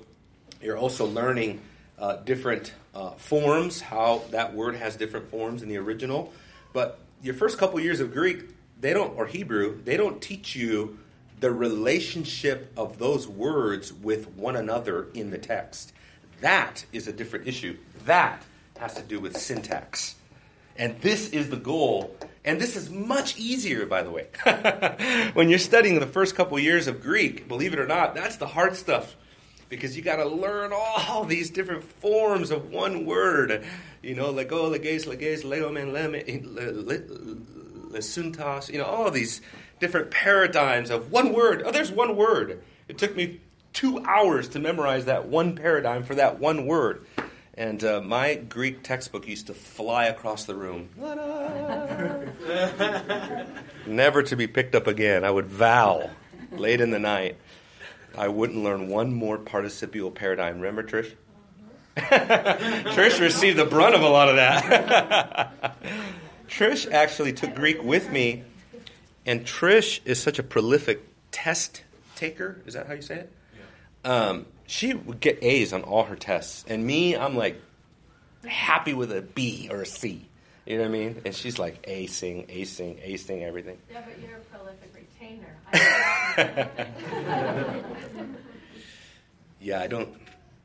[0.62, 1.61] you're also learning
[1.98, 6.33] uh, different uh, forms, how that word has different forms in the original.
[6.72, 8.50] But your first couple years of Greek,
[8.81, 11.00] they don't or Hebrew, they don't teach you
[11.40, 15.92] the relationship of those words with one another in the text.
[16.40, 17.77] That is a different issue.
[18.05, 18.42] That
[18.79, 20.16] has to do with syntax.
[20.79, 22.16] And this is the goal.
[22.44, 24.29] And this is much easier, by the way.
[25.35, 28.46] when you're studying the first couple years of Greek, believe it or not, that's the
[28.46, 29.16] hard stuff.
[29.68, 33.64] Because you got to learn all these different forms of one word.
[34.03, 35.92] You know, lego, oh, leges, leges, legomen,
[37.90, 39.40] lesuntos, you know, all these
[39.78, 41.62] different paradigms of one word.
[41.64, 42.62] Oh, there's one word.
[42.88, 43.40] It took me
[43.72, 47.06] two hours to memorize that one paradigm for that one word.
[47.54, 50.90] And uh, my Greek textbook used to fly across the room.
[53.86, 55.24] Never to be picked up again.
[55.24, 56.10] I would vow
[56.52, 57.36] late in the night
[58.16, 60.60] I wouldn't learn one more participial paradigm.
[60.60, 61.12] Remember, Trish?
[61.96, 65.76] Trish received the brunt of a lot of that.
[66.48, 68.44] Trish actually took Greek with me,
[69.26, 71.82] and Trish is such a prolific test
[72.14, 72.62] taker.
[72.64, 73.32] Is that how you say it?
[74.04, 77.60] Um, she would get A's on all her tests, and me, I'm like
[78.46, 80.28] happy with a B or a C.
[80.64, 81.22] You know what I mean?
[81.24, 83.78] And she's like acing, acing, acing everything.
[83.90, 85.56] Yeah, but you're a prolific retainer.
[89.60, 90.08] yeah, I don't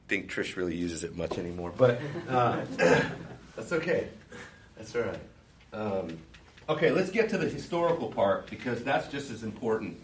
[0.07, 4.07] think Trish really uses it much anymore, but uh, that's okay.
[4.75, 5.19] That's all right.
[5.73, 6.17] Um,
[6.71, 10.01] okay, let's get to the historical part because that's just as important.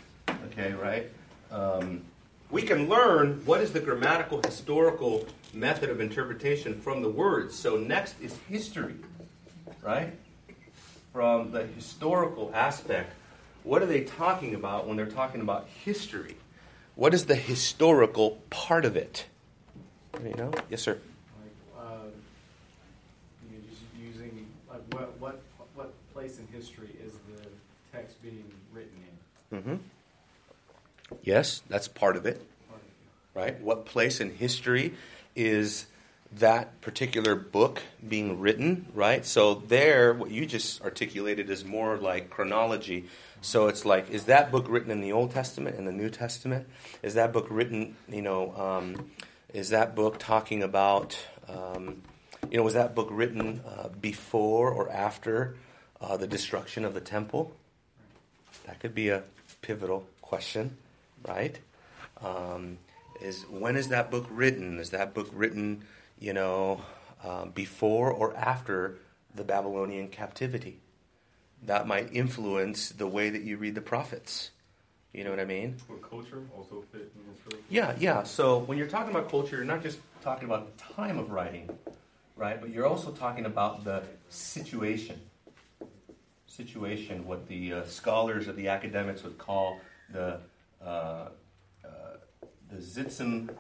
[0.51, 1.07] Okay, right?
[1.51, 2.03] Um,
[2.49, 7.55] we can learn what is the grammatical historical method of interpretation from the words.
[7.55, 8.95] So next is history
[9.87, 10.13] right?
[11.13, 13.13] From the historical aspect,
[13.63, 16.35] what are they talking about when they're talking about history?
[16.95, 19.25] What is the historical part of it?
[20.23, 20.51] You know?
[20.69, 20.99] Yes, sir.
[21.41, 21.97] Like, uh,
[23.49, 25.41] you know, just using like what what
[25.75, 27.47] what place in history is the
[27.91, 29.17] text being written in?
[29.53, 29.75] Mm-hmm.
[31.23, 32.41] Yes, that's part of it.
[33.33, 33.59] Right?
[33.61, 34.95] What place in history
[35.35, 35.85] is
[36.33, 39.25] that particular book being written, right?
[39.25, 43.05] So there, what you just articulated is more like chronology.
[43.41, 46.67] So it's like, is that book written in the Old Testament, in the New Testament?
[47.01, 49.11] Is that book written, you know, um,
[49.53, 52.01] is that book talking about, um,
[52.49, 55.55] you know, was that book written uh, before or after
[56.01, 57.53] uh, the destruction of the temple?
[58.65, 59.23] That could be a
[59.67, 60.77] pivotal question,
[61.27, 61.59] right?
[62.23, 62.77] Um,
[63.21, 64.79] is when is that book written?
[64.79, 65.83] Is that book written?
[66.19, 66.81] you know,
[67.23, 68.97] uh, before or after
[69.33, 70.79] the Babylonian captivity.
[71.65, 74.51] That might influence the way that you read the prophets.
[75.13, 75.77] You know what I mean?
[75.89, 77.63] Will culture also fit in history?
[77.69, 78.23] Yeah, yeah.
[78.23, 81.69] So when you're talking about culture, you're not just talking about the time of writing,
[82.35, 82.61] right?
[82.61, 85.19] But you're also talking about the situation.
[86.57, 89.79] Situation, what the uh, scholars or the academics would call
[90.11, 90.39] the
[90.83, 91.29] uh, uh,
[92.71, 93.51] the Sitz im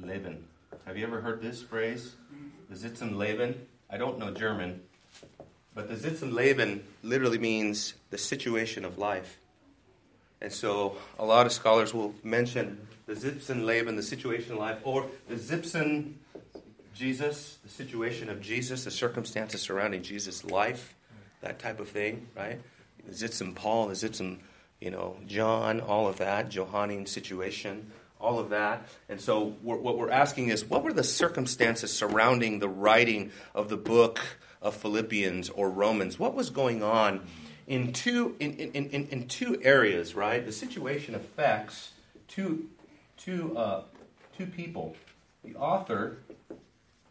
[0.00, 0.48] Leben
[0.86, 2.14] have you ever heard this phrase?
[2.68, 3.66] The Sitz im Leben?
[3.90, 4.82] I don't know German,
[5.74, 9.38] but the Sitz im Leben literally means the situation of life.
[10.42, 14.58] And so a lot of scholars will mention the Sitz im Leben, the situation of
[14.58, 16.14] life, or the Sitzen
[16.94, 20.94] Jesus, the situation of Jesus, the circumstances surrounding Jesus' life,
[21.44, 22.60] that type of thing, right?
[23.06, 24.38] The Sitzen Paul, the Sitzen,
[24.80, 27.90] you know, John, all of that, Johannine situation
[28.24, 28.88] all of that.
[29.08, 33.68] And so, we're, what we're asking is what were the circumstances surrounding the writing of
[33.68, 34.20] the book
[34.62, 36.18] of Philippians or Romans?
[36.18, 37.26] What was going on
[37.66, 40.44] in two, in, in, in, in two areas, right?
[40.44, 41.92] The situation affects
[42.26, 42.70] two,
[43.16, 43.82] two, uh,
[44.36, 44.96] two people
[45.44, 46.16] the author,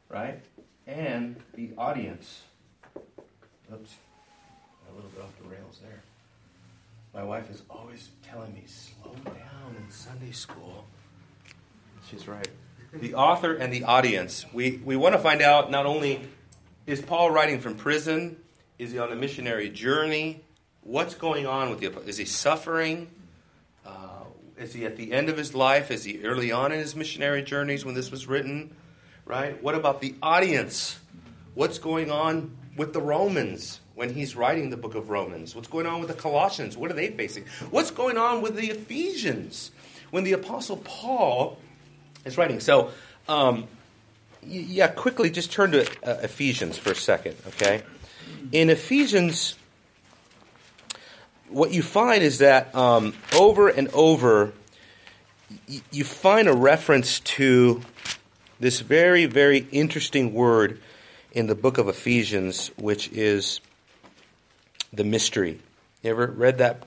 [0.10, 0.42] right,
[0.88, 2.42] and the audience.
[3.72, 3.96] Oops,
[4.94, 6.02] a little bit off the rails there.
[7.14, 10.86] My wife is always telling me, slow down in Sunday school.
[12.10, 12.48] She's right.
[12.94, 14.46] The author and the audience.
[14.54, 16.22] We, we want to find out not only
[16.86, 18.38] is Paul writing from prison,
[18.78, 20.42] is he on a missionary journey?
[20.82, 23.10] What's going on with the Is he suffering?
[23.86, 24.26] Uh,
[24.58, 25.90] is he at the end of his life?
[25.90, 28.76] Is he early on in his missionary journeys when this was written?
[29.26, 29.62] Right?
[29.64, 31.00] What about the audience?
[31.56, 35.56] What's going on with the Romans when he's writing the book of Romans?
[35.56, 36.76] What's going on with the Colossians?
[36.76, 37.46] What are they facing?
[37.70, 39.72] What's going on with the Ephesians?
[40.12, 41.58] When the Apostle Paul
[42.26, 42.60] is writing.
[42.60, 42.92] So,
[43.28, 43.68] um,
[44.46, 47.84] yeah, quickly just turn to uh, Ephesians for a second, okay?
[48.52, 49.56] In Ephesians,
[51.50, 54.54] what you find is that um, over and over,
[55.92, 57.82] you find a reference to
[58.60, 60.80] this very, very interesting word
[61.32, 63.60] in the book of Ephesians, which is
[64.94, 65.60] the mystery.
[66.02, 66.84] You ever read that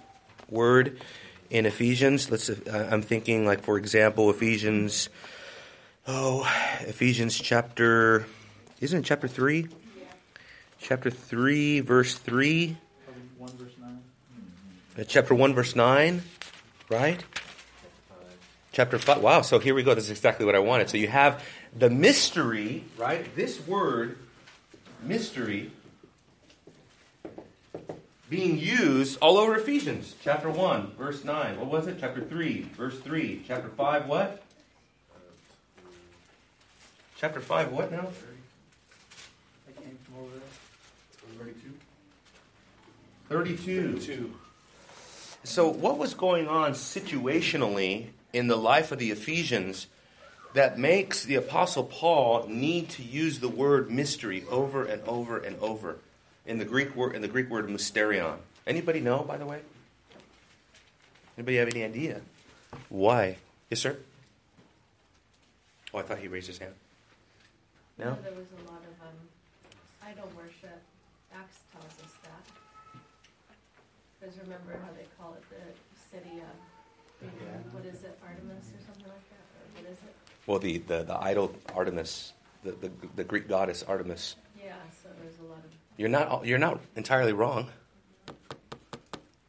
[0.48, 0.98] word?
[1.50, 2.30] in Ephesians.
[2.30, 2.48] Let's.
[2.50, 5.08] Uh, I'm thinking, like for example, Ephesians.
[6.06, 6.48] Oh,
[6.80, 8.26] Ephesians chapter.
[8.80, 9.62] Isn't it chapter three?
[9.98, 10.04] Yeah.
[10.80, 12.76] Chapter three, verse three.
[13.38, 14.00] One verse nine.
[14.98, 16.22] Uh, chapter one, verse nine,
[16.88, 17.22] right?
[18.72, 19.20] Chapter five.
[19.22, 19.42] Wow.
[19.42, 19.94] So here we go.
[19.94, 20.90] This is exactly what I wanted.
[20.90, 21.42] So you have
[21.76, 23.34] the mystery, right?
[23.34, 24.18] This word,
[25.02, 25.72] mystery,
[28.28, 31.58] being used all over Ephesians, chapter 1, verse 9.
[31.58, 31.98] What was it?
[32.00, 33.44] Chapter 3, verse 3.
[33.46, 34.42] Chapter 5, what?
[37.18, 38.08] Chapter 5, what now?
[39.68, 40.42] I came from over there.
[43.28, 43.98] 32.
[43.98, 44.34] Two.
[45.44, 49.86] So, what was going on situationally in the life of the Ephesians
[50.54, 55.58] that makes the Apostle Paul need to use the word mystery over and over and
[55.60, 55.98] over
[56.46, 58.38] in the Greek word in the Greek word mysterion?
[58.66, 59.60] Anybody know, by the way?
[61.36, 62.20] Anybody have any idea
[62.88, 63.36] why?
[63.70, 63.96] Yes, sir.
[65.92, 66.74] Oh, I thought he raised his hand.
[67.98, 68.16] No.
[68.22, 69.16] There was a lot of um,
[70.02, 70.80] idol worship.
[71.34, 73.00] Acts tells us that.
[74.20, 77.28] Because remember how they call it the city of,
[77.72, 79.44] what is it, Artemis or something like that?
[79.56, 80.14] Or what is it?
[80.46, 82.32] Well, the, the, the idol Artemis,
[82.62, 84.36] the, the, the Greek goddess Artemis.
[84.62, 87.70] Yeah, so there's a lot of, You're not, you're not entirely wrong.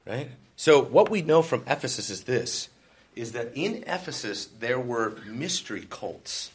[0.06, 0.30] Right?
[0.56, 2.70] So, what we know from Ephesus is this
[3.16, 6.52] is that in Ephesus there were mystery cults.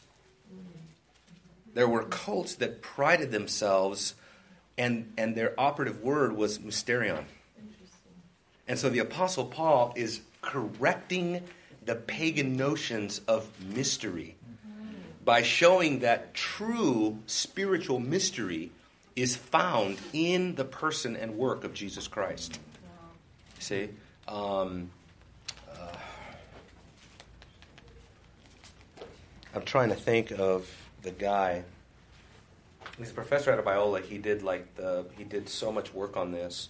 [1.74, 4.14] There were cults that prided themselves,
[4.78, 7.24] and, and their operative word was mysterion.
[8.68, 11.43] And so the Apostle Paul is correcting
[11.84, 14.95] the pagan notions of mystery mm-hmm.
[15.24, 18.70] by showing that true spiritual mystery
[19.17, 22.59] is found in the person and work of Jesus Christ.
[23.59, 23.91] See?
[24.27, 24.91] Um,
[25.71, 25.93] uh,
[29.55, 30.71] I'm trying to think of
[31.03, 31.65] the guy.
[32.99, 34.03] He's a professor at Biola.
[34.03, 36.69] He did like the he did so much work on this.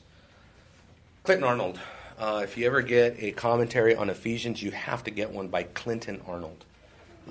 [1.24, 1.80] Clinton Arnold.
[2.18, 5.62] Uh, if you ever get a commentary on Ephesians, you have to get one by
[5.62, 6.64] Clinton Arnold.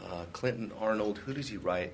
[0.03, 1.19] Uh, Clinton Arnold.
[1.19, 1.93] Who does he write?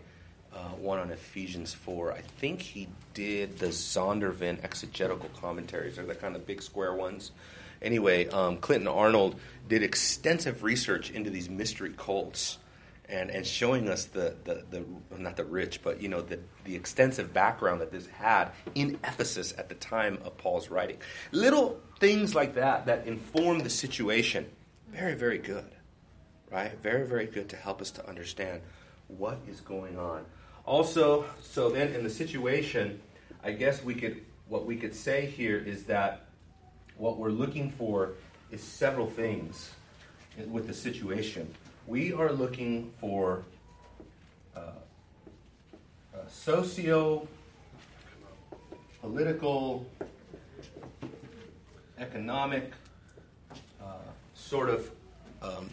[0.57, 2.13] Uh, one on Ephesians 4.
[2.13, 5.97] I think he did the Zondervan exegetical commentaries.
[5.97, 7.31] They're the kind of big square ones.
[7.79, 12.57] Anyway, um, Clinton Arnold did extensive research into these mystery cults
[13.07, 14.83] and, and showing us the, the, the,
[15.15, 19.53] not the rich, but, you know, the, the extensive background that this had in Ephesus
[19.59, 20.97] at the time of Paul's writing.
[21.31, 24.47] Little things like that that inform the situation.
[24.89, 25.69] Very, very good,
[26.51, 26.75] right?
[26.81, 28.61] Very, very good to help us to understand
[29.07, 30.25] what is going on.
[30.67, 32.99] Also, so then in the situation,
[33.41, 36.25] I guess we could, what we could say here is that
[36.97, 38.11] what we're looking for
[38.51, 39.71] is several things
[40.49, 41.51] with the situation.
[41.87, 43.45] We are looking for
[44.57, 44.59] uh,
[46.27, 47.25] socio
[49.01, 49.85] political,
[51.97, 52.73] economic
[53.81, 53.93] uh,
[54.33, 54.91] sort of
[55.41, 55.69] um,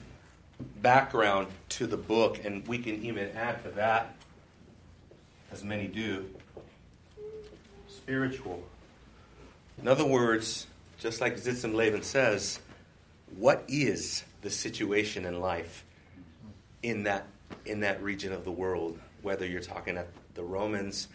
[0.83, 4.15] background to the book, and we can even add to that,
[5.55, 6.29] as many do,
[7.87, 8.61] spiritual.
[9.81, 10.67] In other words,
[10.99, 12.59] just like Sitz im Leben says,
[13.37, 15.85] what is the situation in life
[16.83, 17.29] in that
[17.67, 18.99] in that region of the world?
[19.23, 21.07] Whether you're talking at the Romans,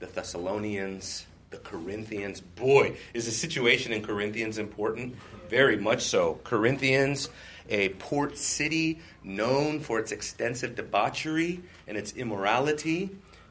[0.00, 2.42] the Thessalonians, the Corinthians.
[2.42, 5.16] Boy, is the situation in Corinthians important?
[5.48, 6.40] Very much so.
[6.44, 7.30] Corinthians,
[7.70, 13.08] a port city known for its extensive debauchery and its immorality.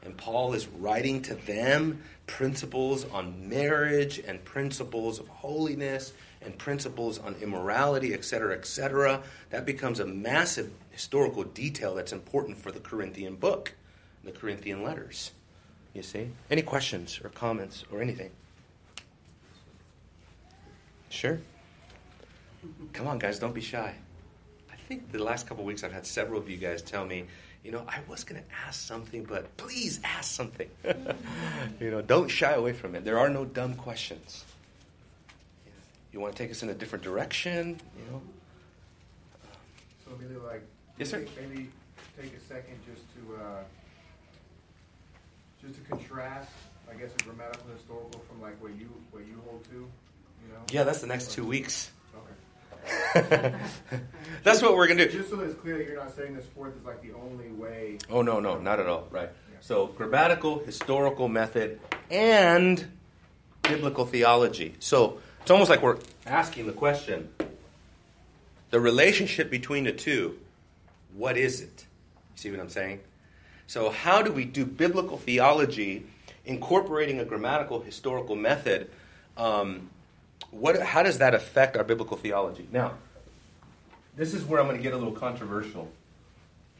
[0.08, 7.18] And Paul is writing to them principles on marriage and principles of holiness and principles
[7.18, 9.22] on immorality, etc., etc.
[9.50, 13.74] That becomes a massive historical detail that's important for the Corinthian book,
[14.24, 15.32] the Corinthian letters.
[15.92, 16.30] You see?
[16.50, 18.30] Any questions or comments or anything?
[21.10, 21.38] Sure?
[22.94, 23.94] Come on, guys, don't be shy.
[24.72, 27.26] I think the last couple weeks I've had several of you guys tell me,
[27.64, 30.68] you know, I was going to ask something, but please ask something.
[31.80, 33.04] you know, don't shy away from it.
[33.04, 34.44] There are no dumb questions.
[36.12, 38.22] You want to take us in a different direction, you know?
[40.04, 40.62] So maybe like,
[40.98, 41.18] Yes, sir.
[41.36, 41.68] maybe- Maybe
[42.30, 43.62] take a second just to, uh,
[45.62, 46.50] just to contrast,
[46.90, 50.60] I guess, a grammatical historical from like what you, what you hold to, you know?
[50.72, 51.90] Yeah, that's the next two weeks.
[54.44, 55.18] That's what we're going to do.
[55.18, 57.98] Just so it's clear, you're not saying this fourth is like the only way.
[58.10, 59.08] Oh, no, no, not at all.
[59.10, 59.30] Right.
[59.60, 61.80] So, grammatical, historical method,
[62.10, 62.86] and
[63.62, 64.74] biblical theology.
[64.78, 67.28] So, it's almost like we're asking the question
[68.70, 70.38] the relationship between the two,
[71.14, 71.86] what is it?
[72.34, 73.00] You see what I'm saying?
[73.66, 76.06] So, how do we do biblical theology
[76.44, 78.90] incorporating a grammatical, historical method?
[79.36, 79.90] Um,
[80.50, 82.66] what, how does that affect our biblical theology?
[82.72, 82.94] Now,
[84.16, 85.90] this is where I'm going to get a little controversial.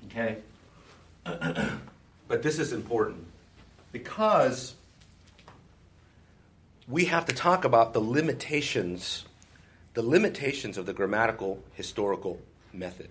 [0.07, 0.39] Okay?
[1.25, 3.27] but this is important
[3.93, 4.75] because
[6.89, 9.25] we have to talk about the limitations,
[9.95, 12.41] the limitations of the grammatical historical
[12.73, 13.11] method.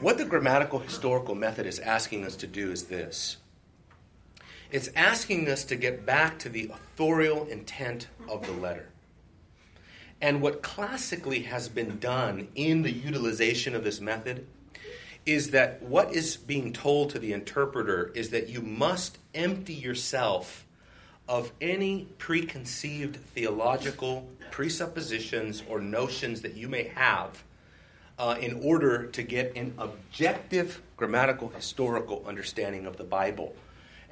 [0.00, 3.36] What the grammatical historical method is asking us to do is this
[4.72, 8.88] it's asking us to get back to the authorial intent of the letter.
[10.20, 14.46] And what classically has been done in the utilization of this method
[15.26, 20.66] is that what is being told to the interpreter is that you must empty yourself
[21.28, 27.44] of any preconceived theological presuppositions or notions that you may have
[28.18, 33.54] uh, in order to get an objective grammatical historical understanding of the Bible.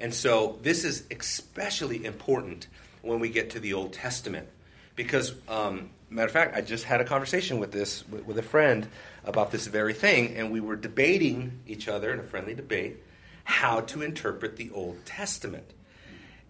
[0.01, 2.67] And so this is especially important
[3.03, 4.47] when we get to the Old Testament.
[4.95, 8.43] Because, um, matter of fact, I just had a conversation with this with, with a
[8.43, 8.87] friend
[9.23, 12.97] about this very thing, and we were debating each other in a friendly debate
[13.43, 15.71] how to interpret the Old Testament.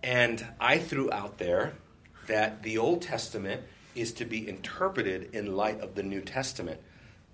[0.02, 1.74] And I threw out there
[2.28, 3.62] that the Old Testament
[3.95, 6.80] is to be interpreted in light of the New Testament.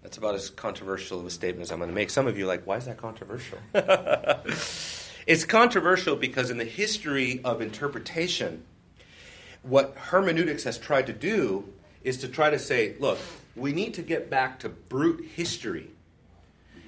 [0.02, 2.10] That's about as controversial of a statement as I'm going to make.
[2.10, 3.60] Some of you are like, why is that controversial?
[5.28, 8.64] it's controversial because in the history of interpretation,
[9.62, 11.68] what hermeneutics has tried to do
[12.02, 13.20] is to try to say, look,
[13.54, 15.90] we need to get back to brute history.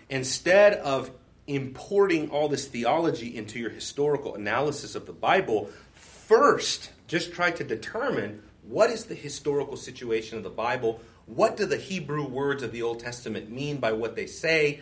[0.10, 1.12] Instead of
[1.48, 7.64] importing all this theology into your historical analysis of the Bible, first just try to
[7.66, 12.72] determine what is the historical situation of the Bible, what do the Hebrew words of
[12.72, 14.80] the Old Testament mean by what they say,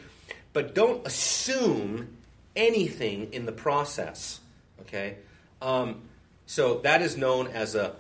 [0.54, 2.17] but don't assume
[2.58, 4.42] anything in the process.
[4.82, 5.18] Okay?
[5.62, 6.02] Um,
[6.46, 7.96] so that is known as a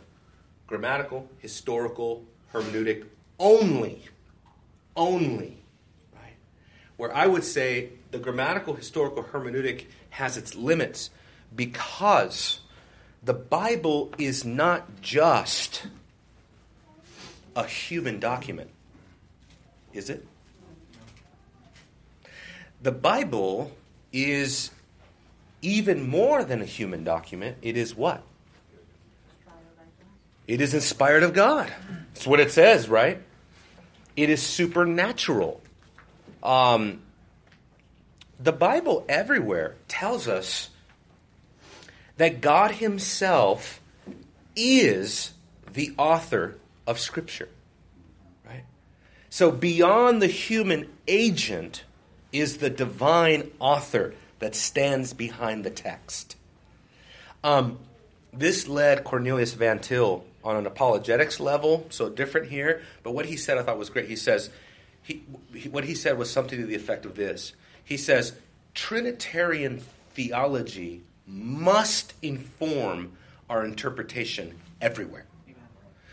[0.65, 3.05] grammatical, historical, hermeneutic
[3.39, 4.03] only.
[4.95, 5.57] Only.
[6.13, 6.35] Right?
[6.97, 11.09] Where I would say the grammatical, historical, hermeneutic has its limits
[11.55, 12.59] because
[13.23, 15.87] the Bible is not just
[17.55, 18.69] a human document,
[19.93, 20.25] is it?
[22.81, 23.71] The Bible
[24.25, 24.71] is
[25.61, 27.57] even more than a human document.
[27.61, 28.23] It is what?
[30.47, 31.71] It is inspired of God.
[32.13, 33.21] That's what it says, right?
[34.15, 35.61] It is supernatural.
[36.41, 37.01] Um,
[38.39, 40.69] the Bible everywhere tells us
[42.15, 43.81] that God Himself
[44.55, 45.33] is
[45.73, 47.49] the author of Scripture.
[48.45, 48.63] Right?
[49.29, 51.83] So, beyond the human agent
[52.31, 56.35] is the divine author that stands behind the text.
[57.43, 57.79] Um,
[58.33, 62.81] this led Cornelius Van Til on an apologetics level, so different here.
[63.03, 64.07] But what he said I thought was great.
[64.07, 64.49] He says,
[65.01, 65.23] he,
[65.53, 67.53] he, what he said was something to the effect of this.
[67.83, 68.33] He says,
[68.73, 69.81] Trinitarian
[70.13, 73.13] theology must inform
[73.49, 75.25] our interpretation everywhere.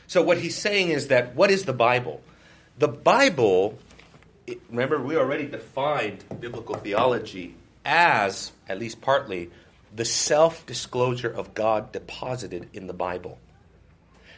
[0.06, 2.22] So, what he's saying is that what is the Bible?
[2.78, 3.78] The Bible,
[4.68, 9.50] remember, we already defined biblical theology as, at least partly,
[9.94, 13.38] the self disclosure of God deposited in the Bible.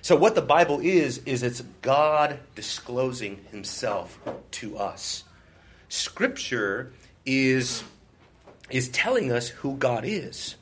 [0.03, 4.19] So, what the Bible is, is it's God disclosing himself
[4.53, 5.25] to us.
[5.89, 6.93] Scripture
[7.25, 7.83] is,
[8.71, 10.57] is telling us who God is.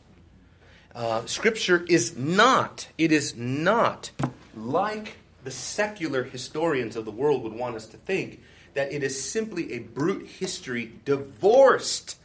[0.94, 4.12] Uh, scripture is not, it is not
[4.56, 8.40] like the secular historians of the world would want us to think,
[8.74, 12.18] that it is simply a brute history divorced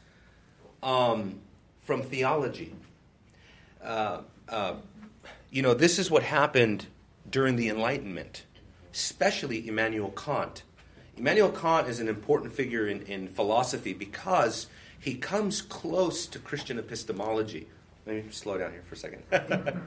[0.83, 1.39] um,
[1.81, 2.75] from theology.
[3.83, 4.73] Uh, uh,
[5.51, 6.87] you know, this is what happened
[7.29, 8.43] during the Enlightenment,
[8.93, 10.63] especially Immanuel Kant.
[11.17, 14.67] Immanuel Kant is an important figure in, in philosophy because
[14.99, 17.67] he comes close to Christian epistemology.
[18.05, 19.23] Let me slow down here for a second.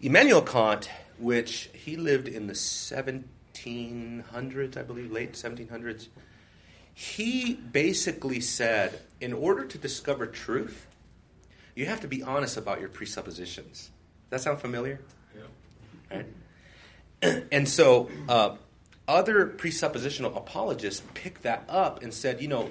[0.00, 2.54] Immanuel Kant, which he lived in the
[3.66, 6.08] 1700s, I believe, late 1700s,
[6.94, 10.86] he basically said in order to discover truth,
[11.74, 13.90] you have to be honest about your presuppositions.
[14.30, 15.00] Does that sound familiar?
[16.10, 16.22] Yeah.
[17.20, 17.44] Right?
[17.52, 18.56] and so uh,
[19.06, 22.70] other presuppositional apologists picked that up and said, you know,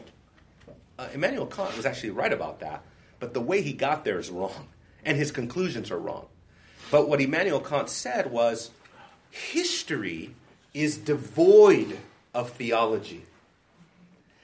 [0.97, 2.83] uh, Immanuel Kant was actually right about that,
[3.19, 4.69] but the way he got there is wrong,
[5.03, 6.27] and his conclusions are wrong.
[6.89, 8.71] But what Immanuel Kant said was
[9.29, 10.33] history
[10.75, 11.97] is devoid
[12.33, 13.23] of theology.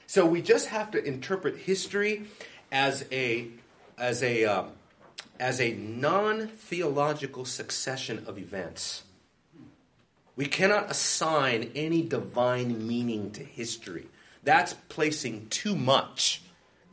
[0.06, 2.24] So we just have to interpret history
[2.72, 3.48] as a
[3.96, 4.70] as a um,
[5.38, 9.04] as a non-theological succession of events.
[10.34, 14.06] We cannot assign any divine meaning to history.
[14.42, 16.42] That's placing too much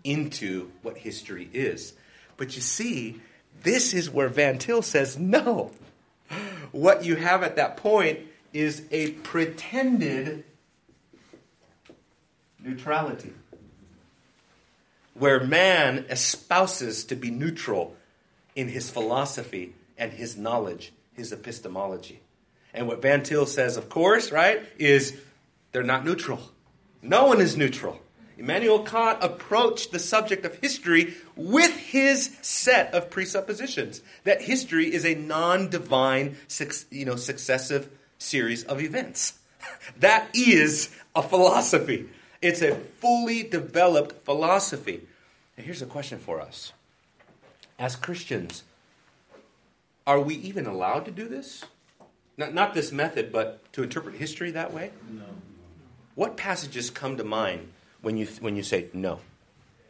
[0.04, 1.94] into what history is.
[2.38, 3.22] But you see,
[3.64, 5.72] This is where Van Til says no.
[6.72, 8.20] What you have at that point
[8.54, 10.44] is a pretended
[12.60, 13.34] neutrality,
[15.14, 17.96] where man espouses to be neutral
[18.56, 22.22] in his philosophy and his knowledge, his epistemology.
[22.74, 25.18] And what Van Til says, of course, right, is
[25.72, 26.40] they're not neutral.
[27.02, 28.00] No one is neutral.
[28.38, 35.06] Immanuel Kant approached the subject of history with his set of presuppositions that history is
[35.06, 36.38] a non-divine,
[36.90, 37.90] you know, successive
[38.20, 39.34] series of events.
[40.00, 42.08] That is a philosophy.
[42.42, 45.02] It's a fully developed philosophy.
[45.58, 46.72] And here's a question for us.
[47.78, 48.64] As Christians,
[50.08, 51.66] are we even allowed to do this?
[52.38, 54.92] Not, not this method, but to interpret history that way?
[55.12, 55.26] No.
[56.16, 59.20] What passages come to mind when you, when you say no?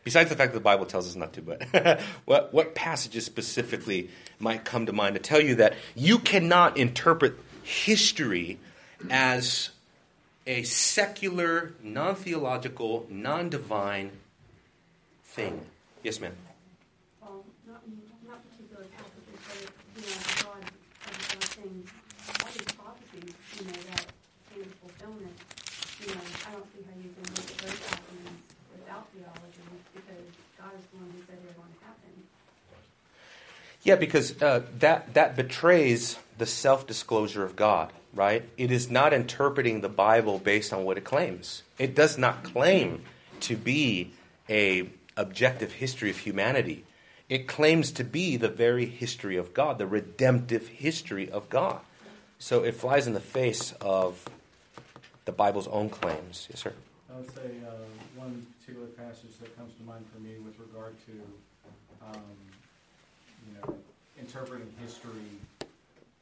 [0.04, 4.10] Besides the fact that the Bible tells us not to, but what, what passages specifically
[4.40, 7.36] might come to mind to tell you that you cannot interpret
[7.70, 8.58] history
[9.12, 9.70] as
[10.48, 14.10] a secular, non theological, non divine
[15.24, 15.62] thing?
[16.02, 16.34] Yes, ma'am.
[17.22, 17.82] Well, not,
[18.28, 20.66] not particular passages, but, you know, God,
[21.06, 21.70] as I
[22.42, 24.06] all these prophecies, you know, that
[24.50, 25.38] came to fulfillment,
[26.02, 29.62] you know, I don't see how you can look at those documents without theology,
[29.94, 30.26] because
[30.58, 32.12] God is the one who said they're going to happen.
[33.84, 38.44] Yeah, because uh, that, that betrays the self disclosure of God, right?
[38.58, 41.64] It is not interpreting the Bible based on what it claims.
[41.78, 43.04] It does not claim
[43.42, 44.14] to be
[44.50, 46.86] a objective history of humanity.
[47.28, 51.82] It claims to be the very history of God, the redemptive history of God.
[52.40, 54.26] So it flies in the face of
[55.26, 56.48] the Bible's own claims.
[56.50, 56.74] Yes, sir.
[57.14, 57.72] I would say uh,
[58.16, 61.12] one particular passage that comes to mind for me with regard to,
[62.08, 62.24] um,
[63.46, 63.76] you know,
[64.18, 65.12] interpreting history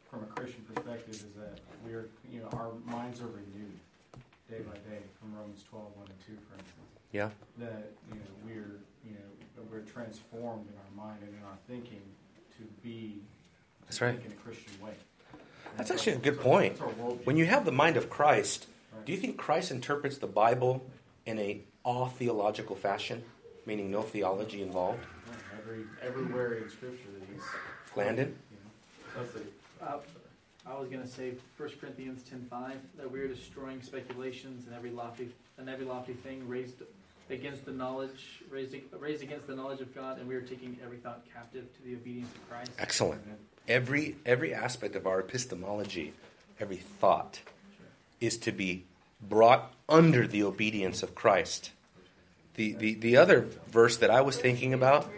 [0.10, 3.80] from a Christian perspective is that we are, you know, our minds are renewed
[4.50, 6.74] day by day from Romans 12, 1 and 2, for instance.
[7.12, 7.30] Yeah.
[7.58, 12.02] That, you know, we're, you know, we're transformed in our mind and in our thinking
[12.58, 13.20] to be,
[13.86, 14.20] That's right.
[14.26, 14.94] in a Christian way.
[15.34, 16.78] And That's actually a good point.
[16.80, 17.26] that's.
[17.26, 19.06] When you have the mind of Christ, Right.
[19.06, 20.86] do you think Christ interprets the Bible
[21.26, 23.24] in a all theological fashion,
[23.66, 25.06] meaning no theology involved?
[25.58, 27.44] Every, everywhere in Scripture that he's
[27.96, 28.38] Landon?
[28.52, 29.40] You know, Let's see.
[29.82, 29.98] Uh,
[30.66, 34.92] I was going to say 1 Corinthians 10:5 that we are destroying speculations and every
[34.92, 36.76] lofty and every lofty thing raised
[37.30, 40.98] against the knowledge raised, raised against the knowledge of God, and we are taking every
[40.98, 42.72] thought captive to the obedience of Christ.
[42.80, 43.22] Excellent.
[43.68, 46.14] Every every aspect of our epistemology,
[46.60, 47.40] every thought,
[48.20, 48.86] is to be
[49.22, 51.72] brought under the obedience of Christ.
[52.56, 55.10] The the, the other verse that I was thinking about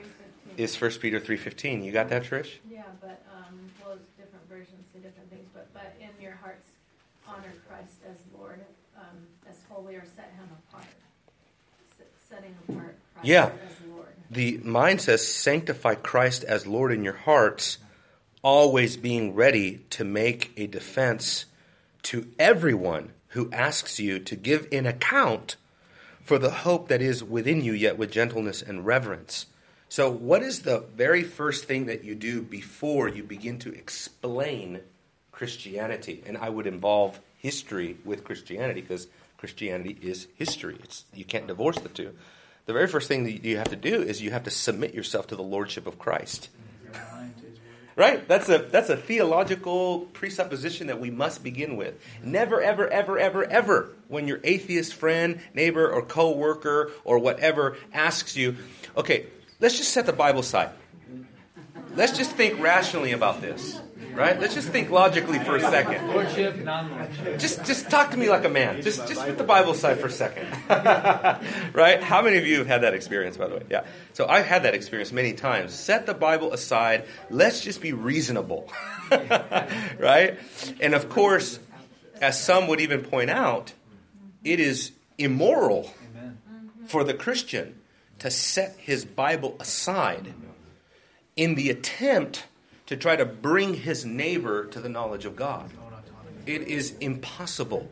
[0.58, 1.84] is 1 Peter three fifteen.
[1.84, 2.58] You got that, Trish?
[2.70, 6.68] Yeah, but, um, well, it's different versions say different things, but, but in your hearts,
[7.28, 8.60] honor Christ as Lord,
[8.98, 9.16] um,
[9.50, 10.86] as holy, or set him apart.
[12.30, 13.46] Setting apart Christ Yeah.
[13.46, 14.08] as Lord.
[14.30, 17.78] The mind says, sanctify Christ as Lord in your hearts,
[18.42, 21.46] always being ready to make a defense
[22.04, 25.56] to everyone who asks you to give an account
[26.24, 29.48] for the hope that is within you, yet with gentleness and reverence.
[29.88, 34.82] So, what is the very first thing that you do before you begin to explain
[35.32, 36.24] Christianity?
[36.28, 39.08] And I would involve history with Christianity because
[39.40, 40.78] Christianity is history.
[40.84, 42.14] It's, you can't divorce the two.
[42.66, 45.28] The very first thing that you have to do is you have to submit yourself
[45.28, 46.50] to the lordship of Christ.
[47.96, 48.28] Right?
[48.28, 52.02] That's a that's a theological presupposition that we must begin with.
[52.22, 58.36] Never, ever, ever, ever, ever, when your atheist friend, neighbor, or co-worker or whatever asks
[58.36, 58.58] you,
[58.96, 59.28] okay,
[59.62, 60.72] let's just set the Bible aside.
[61.96, 63.80] Let's just think rationally about this.
[64.14, 64.40] Right?
[64.40, 66.08] Let's just think logically for a second.
[66.08, 67.40] Lordship, non-lordship.
[67.40, 68.82] Just just talk to me like a man.
[68.82, 70.48] Just just put the Bible aside for a second.
[71.74, 72.02] right?
[72.02, 73.64] How many of you have had that experience, by the way?
[73.70, 73.86] Yeah.
[74.14, 75.74] So I've had that experience many times.
[75.74, 77.06] Set the Bible aside.
[77.30, 78.72] Let's just be reasonable.
[79.12, 80.38] right?
[80.80, 81.60] And of course,
[82.22, 83.74] as some would even point out,
[84.44, 85.94] it is immoral
[86.88, 87.80] for the Christian
[88.20, 90.34] to set his Bible aside
[91.36, 92.46] in the attempt
[92.90, 95.70] to try to bring his neighbor to the knowledge of God.
[96.48, 97.88] It is impossible,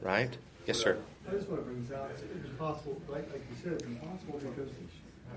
[0.00, 0.30] right?
[0.64, 0.96] Yes, sir.
[1.28, 4.38] I just want to bring this out, it's impossible, like, like you said, it's impossible
[4.38, 4.70] because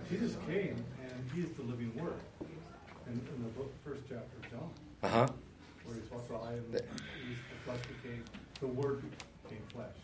[0.07, 2.13] Jesus came and he is the living word.
[3.07, 4.69] In, in the book, first chapter of John,
[5.01, 5.27] Uh huh.
[5.83, 6.79] where he talks about, I am, the
[7.65, 8.23] flesh became,
[8.59, 9.01] the word
[9.43, 9.97] became flesh,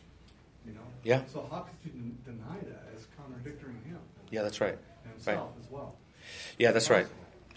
[0.65, 0.79] you know?
[1.03, 1.21] Yeah.
[1.31, 3.99] So how could you deny that as contradicting him
[4.31, 4.75] Yeah, that's right.
[5.03, 5.93] and himself as well?
[6.57, 7.05] Yeah, that's right.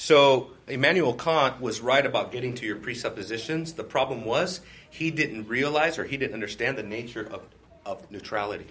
[0.01, 3.75] So Immanuel Kant was right about getting to your presuppositions.
[3.75, 7.43] The problem was he didn't realize or he didn't understand the nature of,
[7.85, 8.69] of neutrality.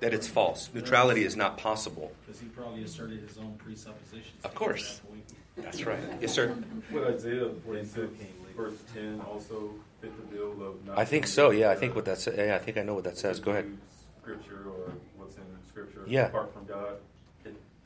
[0.00, 0.70] That it's false.
[0.72, 2.12] Neutrality is not possible.
[2.24, 4.42] Because he probably asserted his own presuppositions.
[4.42, 5.02] Of course.
[5.58, 6.00] That's right.
[6.18, 6.56] Yes, sir.
[6.90, 8.08] With Isaiah 46,
[8.56, 10.96] verse 10 also fit the bill of not.
[10.96, 11.50] I think so.
[11.50, 12.36] Yeah, I think what that says.
[12.38, 13.38] Yeah, I think I know what that says.
[13.38, 13.76] Go ahead.
[14.22, 16.04] Scripture or what's in Scripture.
[16.06, 16.28] Yeah.
[16.28, 16.96] Apart from God.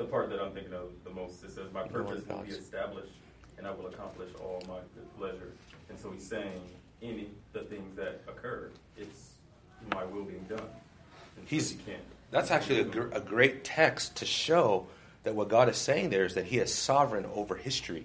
[0.02, 2.26] The part that I'm thinking of the most, it says, My You know what purpose
[2.28, 3.12] will be established
[3.56, 5.52] and I will accomplish all my good pleasure.
[5.88, 6.60] And so he's saying,
[7.00, 9.34] any the things that occur, it's
[9.94, 10.58] my will being done.
[10.58, 12.02] And so He's- he can't.
[12.32, 14.88] That's actually a, gr- a great text to show
[15.22, 18.04] that what God is saying there is that He is sovereign over history.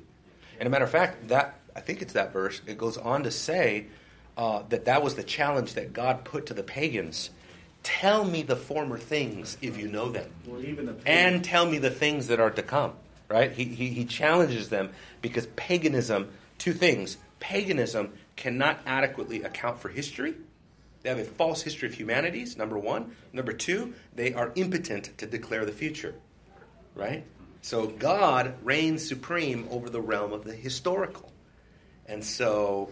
[0.59, 2.61] And a matter of fact, that I think it's that verse.
[2.67, 3.87] It goes on to say
[4.37, 7.31] uh, that that was the challenge that God put to the pagans.
[7.87, 12.27] Tell me the former things if you know them, the and tell me the things
[12.27, 12.91] that are to come.
[13.29, 13.53] Right?
[13.53, 14.89] He, he, he challenges them
[15.21, 16.27] because paganism.
[16.57, 20.35] Two things: paganism cannot adequately account for history.
[21.01, 23.15] They have a false history of humanities, number one.
[23.31, 26.13] Number two, they are impotent to declare the future.
[26.93, 27.23] Right?
[27.61, 31.31] So God reigns supreme over the realm of the historical.
[32.05, 32.89] And so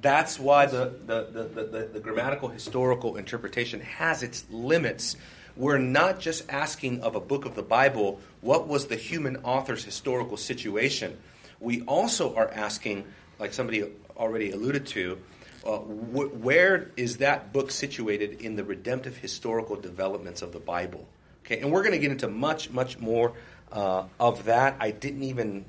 [0.00, 5.16] that's why the, the, the, the, the, grammatical historical interpretation has its limits.
[5.56, 9.84] We're not just asking of a book of the Bible what was the human author's
[9.84, 11.18] historical situation.
[11.58, 13.04] We also are asking,
[13.38, 13.84] like somebody
[14.16, 15.18] already alluded to,
[15.64, 21.06] uh, wh- where is that book situated in the redemptive historical developments of the Bible?
[21.44, 23.32] Okay, and we're going to get into much, much more
[23.72, 24.76] uh, of that.
[24.80, 25.64] I didn't even,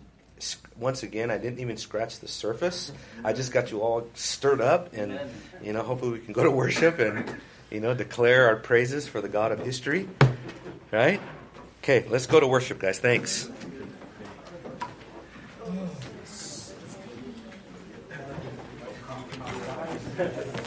[0.77, 2.91] once again, I didn't even scratch the surface.
[3.23, 5.19] I just got you all stirred up, and
[5.63, 7.35] you know, hopefully we can go to worship and
[7.69, 10.07] you know declare our praises for the God of history.
[10.91, 11.21] Right?
[11.83, 12.99] Okay, let's go to worship, guys.
[12.99, 13.49] Thanks.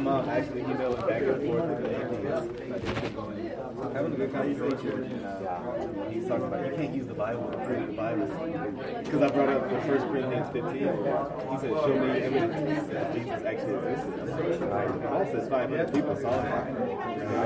[0.00, 2.48] I'm uh, actually emailing back and forth with the atheist.
[4.00, 5.02] Having a good conversation.
[5.04, 8.26] And, uh, he's talking about you can't use the Bible to prove the Bible.
[9.04, 10.72] Because I brought up the First Corinthians 15.
[10.72, 16.88] He said, "Show me evidence that Jesus actually existed." Paul says 500 people saw him.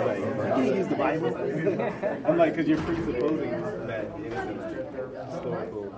[0.06, 1.36] Like, you can't use the Bible.
[2.24, 3.50] I'm like, because you're presupposing
[3.88, 4.60] that it isn't
[5.32, 5.92] historical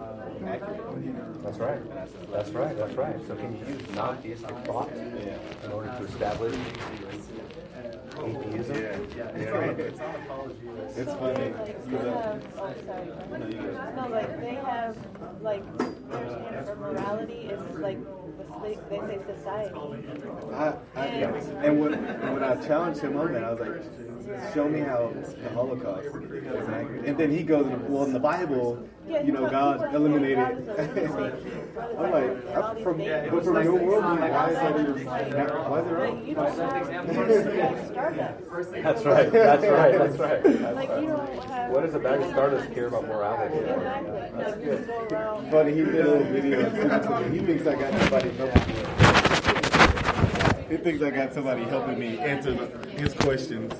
[0.47, 1.26] accurate.
[1.47, 1.81] That's right.
[2.33, 2.77] That's right.
[2.77, 3.17] That's right.
[3.29, 6.57] So can you use non-theistic thought in order to establish
[8.19, 8.77] atheism?
[9.79, 10.01] It's
[10.99, 11.53] It's funny.
[11.53, 13.07] Like, they uh, have, oh, sorry.
[13.39, 13.93] No, you go.
[13.95, 14.97] No, like, they have,
[15.41, 15.95] like, their
[16.31, 17.99] standard for morality is like,
[18.63, 19.79] they, they say society.
[20.53, 21.93] I, I, and when,
[22.33, 26.69] when I challenged him on that, I was like, show me how the Holocaust is
[26.69, 27.05] accurate.
[27.05, 30.67] And then he goes, well, in the Bible, Yeah, you know, he God eliminated.
[30.67, 30.69] was
[31.99, 35.37] I'm like, I'm from, but from your world, why is that even, why is it
[35.37, 36.27] Like, wrong?
[36.27, 37.15] you don't have,
[37.55, 38.73] you have Stardust.
[38.83, 39.31] That's right.
[39.33, 39.93] That's right.
[39.99, 40.43] That's right.
[40.43, 41.11] That's Like, you.
[41.73, 43.59] What does a bag of Stardust care about morality?
[43.59, 44.11] Exactly.
[44.43, 45.45] Like, you just go.
[45.53, 46.61] Funny, he did a little video.
[46.67, 47.39] and sent it to me.
[47.39, 48.75] He thinks I got somebody helping me.
[50.69, 53.73] He thinks I got somebody helping me answer the- his questions.